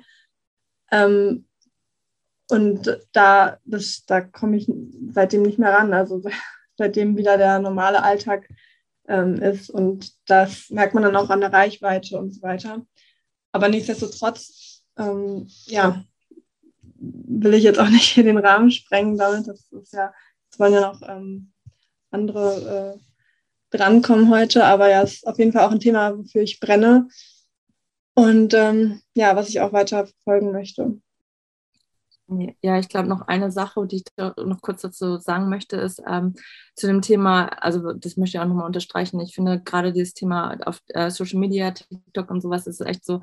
Ähm, 0.91 1.45
und 2.49 2.99
da, 3.13 3.57
das, 3.63 4.03
da 4.05 4.21
komme 4.21 4.57
ich 4.57 4.69
seitdem 5.11 5.43
nicht 5.43 5.57
mehr 5.57 5.73
ran. 5.73 5.93
Also 5.93 6.21
seitdem 6.77 7.17
wieder 7.17 7.37
der 7.37 7.59
normale 7.59 8.03
Alltag 8.03 8.47
ähm, 9.07 9.35
ist. 9.35 9.69
Und 9.69 10.11
das 10.29 10.69
merkt 10.69 10.93
man 10.93 11.03
dann 11.03 11.15
auch 11.15 11.29
an 11.29 11.41
der 11.41 11.53
Reichweite 11.53 12.19
und 12.19 12.31
so 12.31 12.41
weiter. 12.41 12.85
Aber 13.51 13.69
nichtsdestotrotz 13.69 14.83
ähm, 14.97 15.47
ja, 15.65 16.03
will 16.95 17.53
ich 17.53 17.63
jetzt 17.63 17.79
auch 17.79 17.89
nicht 17.89 18.13
hier 18.13 18.23
den 18.23 18.37
Rahmen 18.37 18.71
sprengen 18.71 19.17
damit. 19.17 19.47
Das 19.47 19.71
ist 19.71 19.93
ja, 19.93 20.13
es 20.51 20.59
wollen 20.59 20.73
ja 20.73 20.81
noch 20.81 21.01
ähm, 21.07 21.51
andere 22.11 22.97
äh, 22.97 23.77
drankommen 23.77 24.29
heute, 24.29 24.65
aber 24.65 24.89
ja, 24.89 25.01
es 25.01 25.13
ist 25.13 25.27
auf 25.27 25.39
jeden 25.39 25.53
Fall 25.53 25.65
auch 25.65 25.71
ein 25.71 25.79
Thema, 25.79 26.17
wofür 26.17 26.41
ich 26.41 26.59
brenne. 26.59 27.07
Und 28.21 28.53
ähm, 28.53 29.01
ja, 29.15 29.35
was 29.35 29.49
ich 29.49 29.61
auch 29.61 29.73
weiter 29.73 30.05
verfolgen 30.05 30.51
möchte. 30.51 31.01
Ja, 32.61 32.77
ich 32.77 32.87
glaube, 32.87 33.09
noch 33.09 33.21
eine 33.21 33.51
Sache, 33.51 33.87
die 33.87 33.95
ich 33.95 34.03
noch 34.15 34.61
kurz 34.61 34.83
dazu 34.83 35.17
sagen 35.17 35.49
möchte, 35.49 35.77
ist 35.77 36.03
ähm, 36.07 36.35
zu 36.75 36.85
dem 36.85 37.01
Thema, 37.01 37.47
also 37.47 37.93
das 37.93 38.17
möchte 38.17 38.37
ich 38.37 38.39
auch 38.39 38.47
nochmal 38.47 38.67
unterstreichen. 38.67 39.19
Ich 39.21 39.33
finde 39.33 39.59
gerade 39.63 39.91
dieses 39.91 40.13
Thema 40.13 40.55
auf 40.67 40.81
äh, 40.89 41.09
Social 41.09 41.39
Media, 41.39 41.71
TikTok 41.71 42.29
und 42.29 42.41
sowas 42.41 42.67
ist 42.67 42.79
echt 42.81 43.03
so 43.03 43.21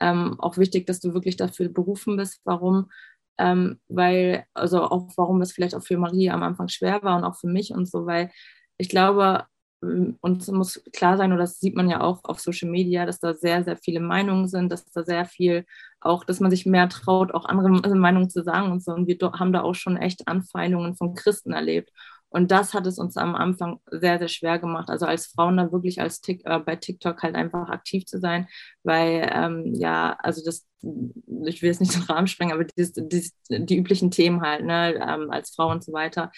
ähm, 0.00 0.40
auch 0.40 0.56
wichtig, 0.56 0.86
dass 0.86 1.00
du 1.00 1.12
wirklich 1.12 1.36
dafür 1.36 1.68
berufen 1.68 2.16
bist. 2.16 2.40
Warum? 2.44 2.90
Ähm, 3.36 3.78
weil, 3.88 4.46
also 4.54 4.82
auch 4.82 5.10
warum 5.16 5.42
es 5.42 5.52
vielleicht 5.52 5.74
auch 5.74 5.84
für 5.84 5.98
Marie 5.98 6.30
am 6.30 6.42
Anfang 6.42 6.68
schwer 6.68 7.02
war 7.02 7.18
und 7.18 7.24
auch 7.24 7.36
für 7.36 7.48
mich 7.48 7.72
und 7.72 7.86
so, 7.86 8.06
weil 8.06 8.30
ich 8.78 8.88
glaube, 8.88 9.44
ähm, 9.82 10.16
und 10.20 10.42
es 10.42 10.48
muss 10.48 10.82
klar 10.92 11.16
sein, 11.16 11.32
oder 11.32 11.42
das 11.42 11.60
sieht 11.60 11.76
man 11.76 11.88
ja 11.88 12.00
auch 12.00 12.20
auf 12.24 12.40
Social 12.40 12.70
Media, 12.70 13.06
dass 13.06 13.20
da 13.20 13.34
sehr, 13.34 13.64
sehr 13.64 13.76
viele 13.76 14.00
Meinungen 14.00 14.48
sind, 14.48 14.70
dass 14.70 14.84
da 14.86 15.04
sehr 15.04 15.24
viel 15.24 15.64
auch, 16.00 16.24
dass 16.24 16.40
man 16.40 16.50
sich 16.50 16.66
mehr 16.66 16.88
traut, 16.88 17.34
auch 17.34 17.44
andere 17.44 17.68
Meinungen 17.96 18.30
zu 18.30 18.42
sagen 18.42 18.70
und 18.72 18.82
so. 18.82 18.92
Und 18.92 19.06
wir 19.08 19.18
haben 19.38 19.52
da 19.52 19.62
auch 19.62 19.74
schon 19.74 19.96
echt 19.96 20.28
Anfeindungen 20.28 20.96
von 20.96 21.14
Christen 21.14 21.52
erlebt. 21.52 21.90
Und 22.30 22.50
das 22.50 22.74
hat 22.74 22.86
es 22.86 22.98
uns 22.98 23.16
am 23.16 23.34
Anfang 23.34 23.80
sehr, 23.90 24.18
sehr 24.18 24.28
schwer 24.28 24.58
gemacht. 24.58 24.90
Also 24.90 25.06
als 25.06 25.26
Frauen 25.26 25.56
da 25.56 25.72
wirklich 25.72 26.00
als 26.00 26.20
Tick, 26.20 26.42
äh, 26.44 26.58
bei 26.58 26.76
TikTok 26.76 27.22
halt 27.22 27.34
einfach 27.34 27.70
aktiv 27.70 28.04
zu 28.04 28.18
sein, 28.20 28.48
weil 28.82 29.30
ähm, 29.32 29.74
ja, 29.74 30.16
also 30.22 30.42
das, 30.44 30.66
ich 30.82 31.62
will 31.62 31.70
jetzt 31.70 31.80
nicht 31.80 31.94
den 31.94 32.02
Rahmen 32.02 32.26
sprengen, 32.26 32.52
aber 32.52 32.64
dieses, 32.64 32.92
dieses, 32.94 33.32
die 33.48 33.78
üblichen 33.78 34.10
Themen 34.10 34.42
halt, 34.42 34.64
ne, 34.64 34.94
ähm, 34.94 35.30
als 35.30 35.54
Frau 35.54 35.70
und 35.70 35.82
so 35.82 35.92
weiter, 35.92 36.30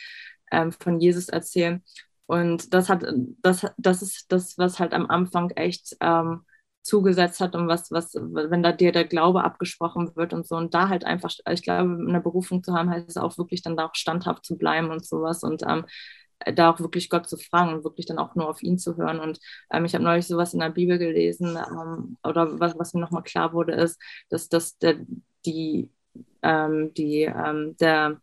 ähm, 0.53 0.73
von 0.73 1.01
Jesus 1.01 1.29
erzählen. 1.29 1.83
Und 2.31 2.73
das 2.75 2.89
hat, 2.89 3.05
das, 3.43 3.67
das 3.77 4.03
ist 4.03 4.31
das, 4.31 4.57
was 4.57 4.79
halt 4.79 4.93
am 4.93 5.11
Anfang 5.11 5.51
echt 5.51 5.97
ähm, 6.01 6.43
zugesetzt 6.83 7.41
hat 7.41 7.57
und 7.57 7.67
was, 7.67 7.91
was, 7.91 8.15
wenn 8.15 8.63
da 8.63 8.71
dir 8.71 8.93
der 8.93 9.05
Glaube 9.05 9.43
abgesprochen 9.43 10.15
wird 10.15 10.33
und 10.33 10.47
so 10.47 10.55
und 10.55 10.73
da 10.73 10.89
halt 10.89 11.05
einfach, 11.05 11.33
ich 11.51 11.63
glaube, 11.63 11.91
eine 12.09 12.21
Berufung 12.21 12.63
zu 12.63 12.73
haben, 12.73 12.89
heißt 12.89 13.09
es 13.09 13.17
auch 13.17 13.37
wirklich 13.37 13.63
dann 13.63 13.77
da 13.77 13.87
auch 13.87 13.97
standhaft 13.97 14.45
zu 14.47 14.57
bleiben 14.57 14.91
und 14.93 15.05
sowas 15.05 15.43
und 15.43 15.65
ähm, 15.67 15.85
da 16.55 16.71
auch 16.71 16.79
wirklich 16.79 17.11
Gott 17.11 17.29
zu 17.29 17.37
fragen 17.37 17.75
und 17.75 17.83
wirklich 17.85 18.07
dann 18.07 18.19
auch 18.21 18.37
nur 18.37 18.49
auf 18.49 18.63
ihn 18.63 18.79
zu 18.79 18.97
hören. 18.97 19.19
Und 19.19 19.41
ähm, 19.73 19.85
ich 19.85 19.95
habe 19.95 20.05
neulich 20.05 20.29
sowas 20.29 20.55
in 20.55 20.61
der 20.61 20.71
Bibel 20.71 20.99
gelesen, 20.99 21.59
ähm, 21.59 22.17
oder 22.23 22.61
was, 22.61 22.79
was 22.79 22.95
mir 22.95 23.01
nochmal 23.01 23.25
klar 23.25 23.53
wurde, 23.53 23.73
ist, 23.75 24.01
dass, 24.29 24.49
dass 24.49 24.79
der, 24.79 24.99
die, 25.45 25.91
ähm, 26.43 26.95
die, 26.95 27.23
ähm, 27.23 27.77
der, 27.81 28.21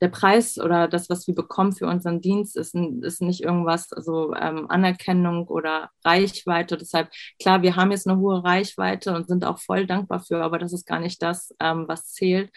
der 0.00 0.08
Preis 0.08 0.58
oder 0.58 0.88
das, 0.88 1.10
was 1.10 1.26
wir 1.26 1.34
bekommen 1.34 1.72
für 1.72 1.86
unseren 1.86 2.20
Dienst, 2.20 2.56
ist, 2.56 2.74
ist 2.74 3.22
nicht 3.22 3.42
irgendwas, 3.42 3.92
also 3.92 4.34
ähm, 4.34 4.66
Anerkennung 4.70 5.46
oder 5.48 5.90
Reichweite. 6.04 6.76
Deshalb, 6.76 7.10
klar, 7.40 7.62
wir 7.62 7.76
haben 7.76 7.90
jetzt 7.90 8.06
eine 8.08 8.18
hohe 8.18 8.42
Reichweite 8.44 9.14
und 9.14 9.28
sind 9.28 9.44
auch 9.44 9.58
voll 9.58 9.86
dankbar 9.86 10.20
für, 10.20 10.42
aber 10.42 10.58
das 10.58 10.72
ist 10.72 10.86
gar 10.86 11.00
nicht 11.00 11.22
das, 11.22 11.54
ähm, 11.60 11.84
was 11.88 12.12
zählt, 12.12 12.50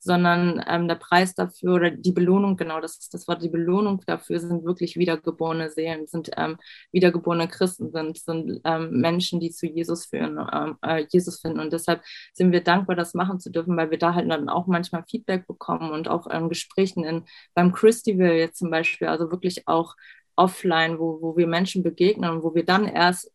sondern 0.00 0.64
ähm, 0.68 0.88
der 0.88 0.94
Preis 0.94 1.34
dafür 1.34 1.74
oder 1.74 1.90
die 1.90 2.12
Belohnung, 2.12 2.56
genau, 2.56 2.80
das 2.80 2.98
ist 2.98 3.14
das 3.14 3.26
Wort, 3.28 3.42
die 3.42 3.48
Belohnung 3.48 4.02
dafür 4.06 4.38
sind 4.40 4.64
wirklich 4.64 4.96
wiedergeborene 4.96 5.70
Seelen, 5.70 6.06
sind 6.06 6.30
ähm, 6.36 6.56
wiedergeborene 6.92 7.48
Christen, 7.48 7.90
sind, 7.90 8.18
sind 8.18 8.60
ähm, 8.64 8.90
Menschen, 9.00 9.40
die 9.40 9.50
zu 9.50 9.66
Jesus 9.66 10.06
führen, 10.06 10.38
ähm, 10.52 10.76
äh, 10.82 11.04
Jesus 11.10 11.40
finden. 11.40 11.60
Und 11.60 11.72
deshalb 11.72 12.02
sind 12.32 12.52
wir 12.52 12.62
dankbar, 12.62 12.96
das 12.96 13.14
machen 13.14 13.40
zu 13.40 13.50
dürfen, 13.50 13.76
weil 13.76 13.90
wir 13.90 13.98
da 13.98 14.14
halt 14.14 14.30
dann 14.30 14.48
auch 14.48 14.66
manchmal 14.66 15.04
Feedback 15.08 15.46
bekommen 15.46 15.90
und 15.90 16.08
auch 16.08 16.28
ähm, 16.30 16.48
Gesprächen 16.48 17.04
in, 17.04 17.24
beim 17.54 17.72
Christival 17.72 18.32
jetzt 18.32 18.58
zum 18.58 18.70
Beispiel, 18.70 19.08
also 19.08 19.30
wirklich 19.30 19.66
auch 19.66 19.94
offline, 20.36 20.98
wo, 20.98 21.20
wo 21.20 21.36
wir 21.36 21.46
Menschen 21.46 21.82
begegnen 21.82 22.30
und 22.30 22.42
wo 22.42 22.54
wir 22.54 22.64
dann 22.64 22.86
erst 22.86 23.32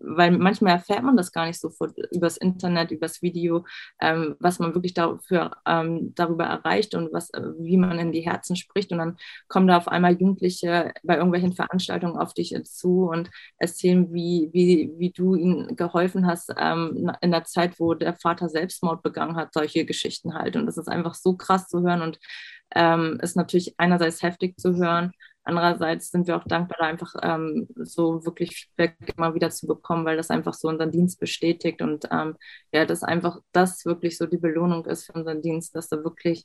weil 0.00 0.30
manchmal 0.32 0.74
erfährt 0.74 1.02
man 1.02 1.16
das 1.16 1.32
gar 1.32 1.46
nicht 1.46 1.60
so 1.60 1.70
übers 2.10 2.36
Internet, 2.36 2.90
übers 2.90 3.22
Video, 3.22 3.64
ähm, 4.00 4.36
was 4.40 4.58
man 4.58 4.74
wirklich 4.74 4.94
dafür, 4.94 5.56
ähm, 5.66 6.14
darüber 6.14 6.44
erreicht 6.44 6.94
und 6.94 7.12
was, 7.12 7.30
äh, 7.30 7.42
wie 7.58 7.76
man 7.76 7.98
in 7.98 8.12
die 8.12 8.20
Herzen 8.20 8.56
spricht. 8.56 8.92
Und 8.92 8.98
dann 8.98 9.16
kommen 9.48 9.66
da 9.66 9.76
auf 9.76 9.88
einmal 9.88 10.12
Jugendliche 10.12 10.92
bei 11.02 11.16
irgendwelchen 11.16 11.52
Veranstaltungen 11.52 12.16
auf 12.16 12.34
dich 12.34 12.54
zu 12.64 13.08
und 13.08 13.30
erzählen, 13.58 14.12
wie, 14.12 14.50
wie, 14.52 14.92
wie 14.96 15.10
du 15.10 15.34
ihnen 15.34 15.76
geholfen 15.76 16.26
hast 16.26 16.52
ähm, 16.58 17.12
in 17.20 17.30
der 17.30 17.44
Zeit, 17.44 17.78
wo 17.78 17.94
der 17.94 18.14
Vater 18.14 18.48
Selbstmord 18.48 19.02
begangen 19.02 19.36
hat, 19.36 19.52
solche 19.52 19.84
Geschichten 19.84 20.34
halt. 20.34 20.56
Und 20.56 20.66
das 20.66 20.78
ist 20.78 20.88
einfach 20.88 21.14
so 21.14 21.36
krass 21.36 21.68
zu 21.68 21.82
hören 21.82 22.02
und 22.02 22.18
ähm, 22.74 23.18
ist 23.22 23.36
natürlich 23.36 23.74
einerseits 23.78 24.22
heftig 24.22 24.58
zu 24.58 24.76
hören, 24.76 25.12
Andererseits 25.48 26.10
sind 26.10 26.26
wir 26.26 26.36
auch 26.36 26.44
dankbar, 26.44 26.76
da 26.78 26.86
einfach 26.88 27.14
ähm, 27.22 27.68
so 27.74 28.22
wirklich 28.26 28.54
Feedback 28.54 29.14
immer 29.16 29.34
wieder 29.34 29.48
zu 29.48 29.66
bekommen, 29.66 30.04
weil 30.04 30.18
das 30.18 30.28
einfach 30.28 30.52
so 30.52 30.68
unseren 30.68 30.90
Dienst 30.90 31.18
bestätigt 31.18 31.80
und 31.80 32.06
ähm, 32.10 32.36
ja, 32.70 32.84
dass 32.84 33.02
einfach 33.02 33.38
das 33.52 33.86
wirklich 33.86 34.18
so 34.18 34.26
die 34.26 34.36
Belohnung 34.36 34.84
ist 34.84 35.06
für 35.06 35.14
unseren 35.14 35.40
Dienst, 35.40 35.74
dass 35.74 35.88
da 35.88 36.04
wirklich 36.04 36.44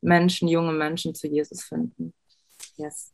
Menschen, 0.00 0.46
junge 0.46 0.74
Menschen 0.74 1.12
zu 1.12 1.26
Jesus 1.26 1.64
finden. 1.64 2.14
Yes. 2.76 3.12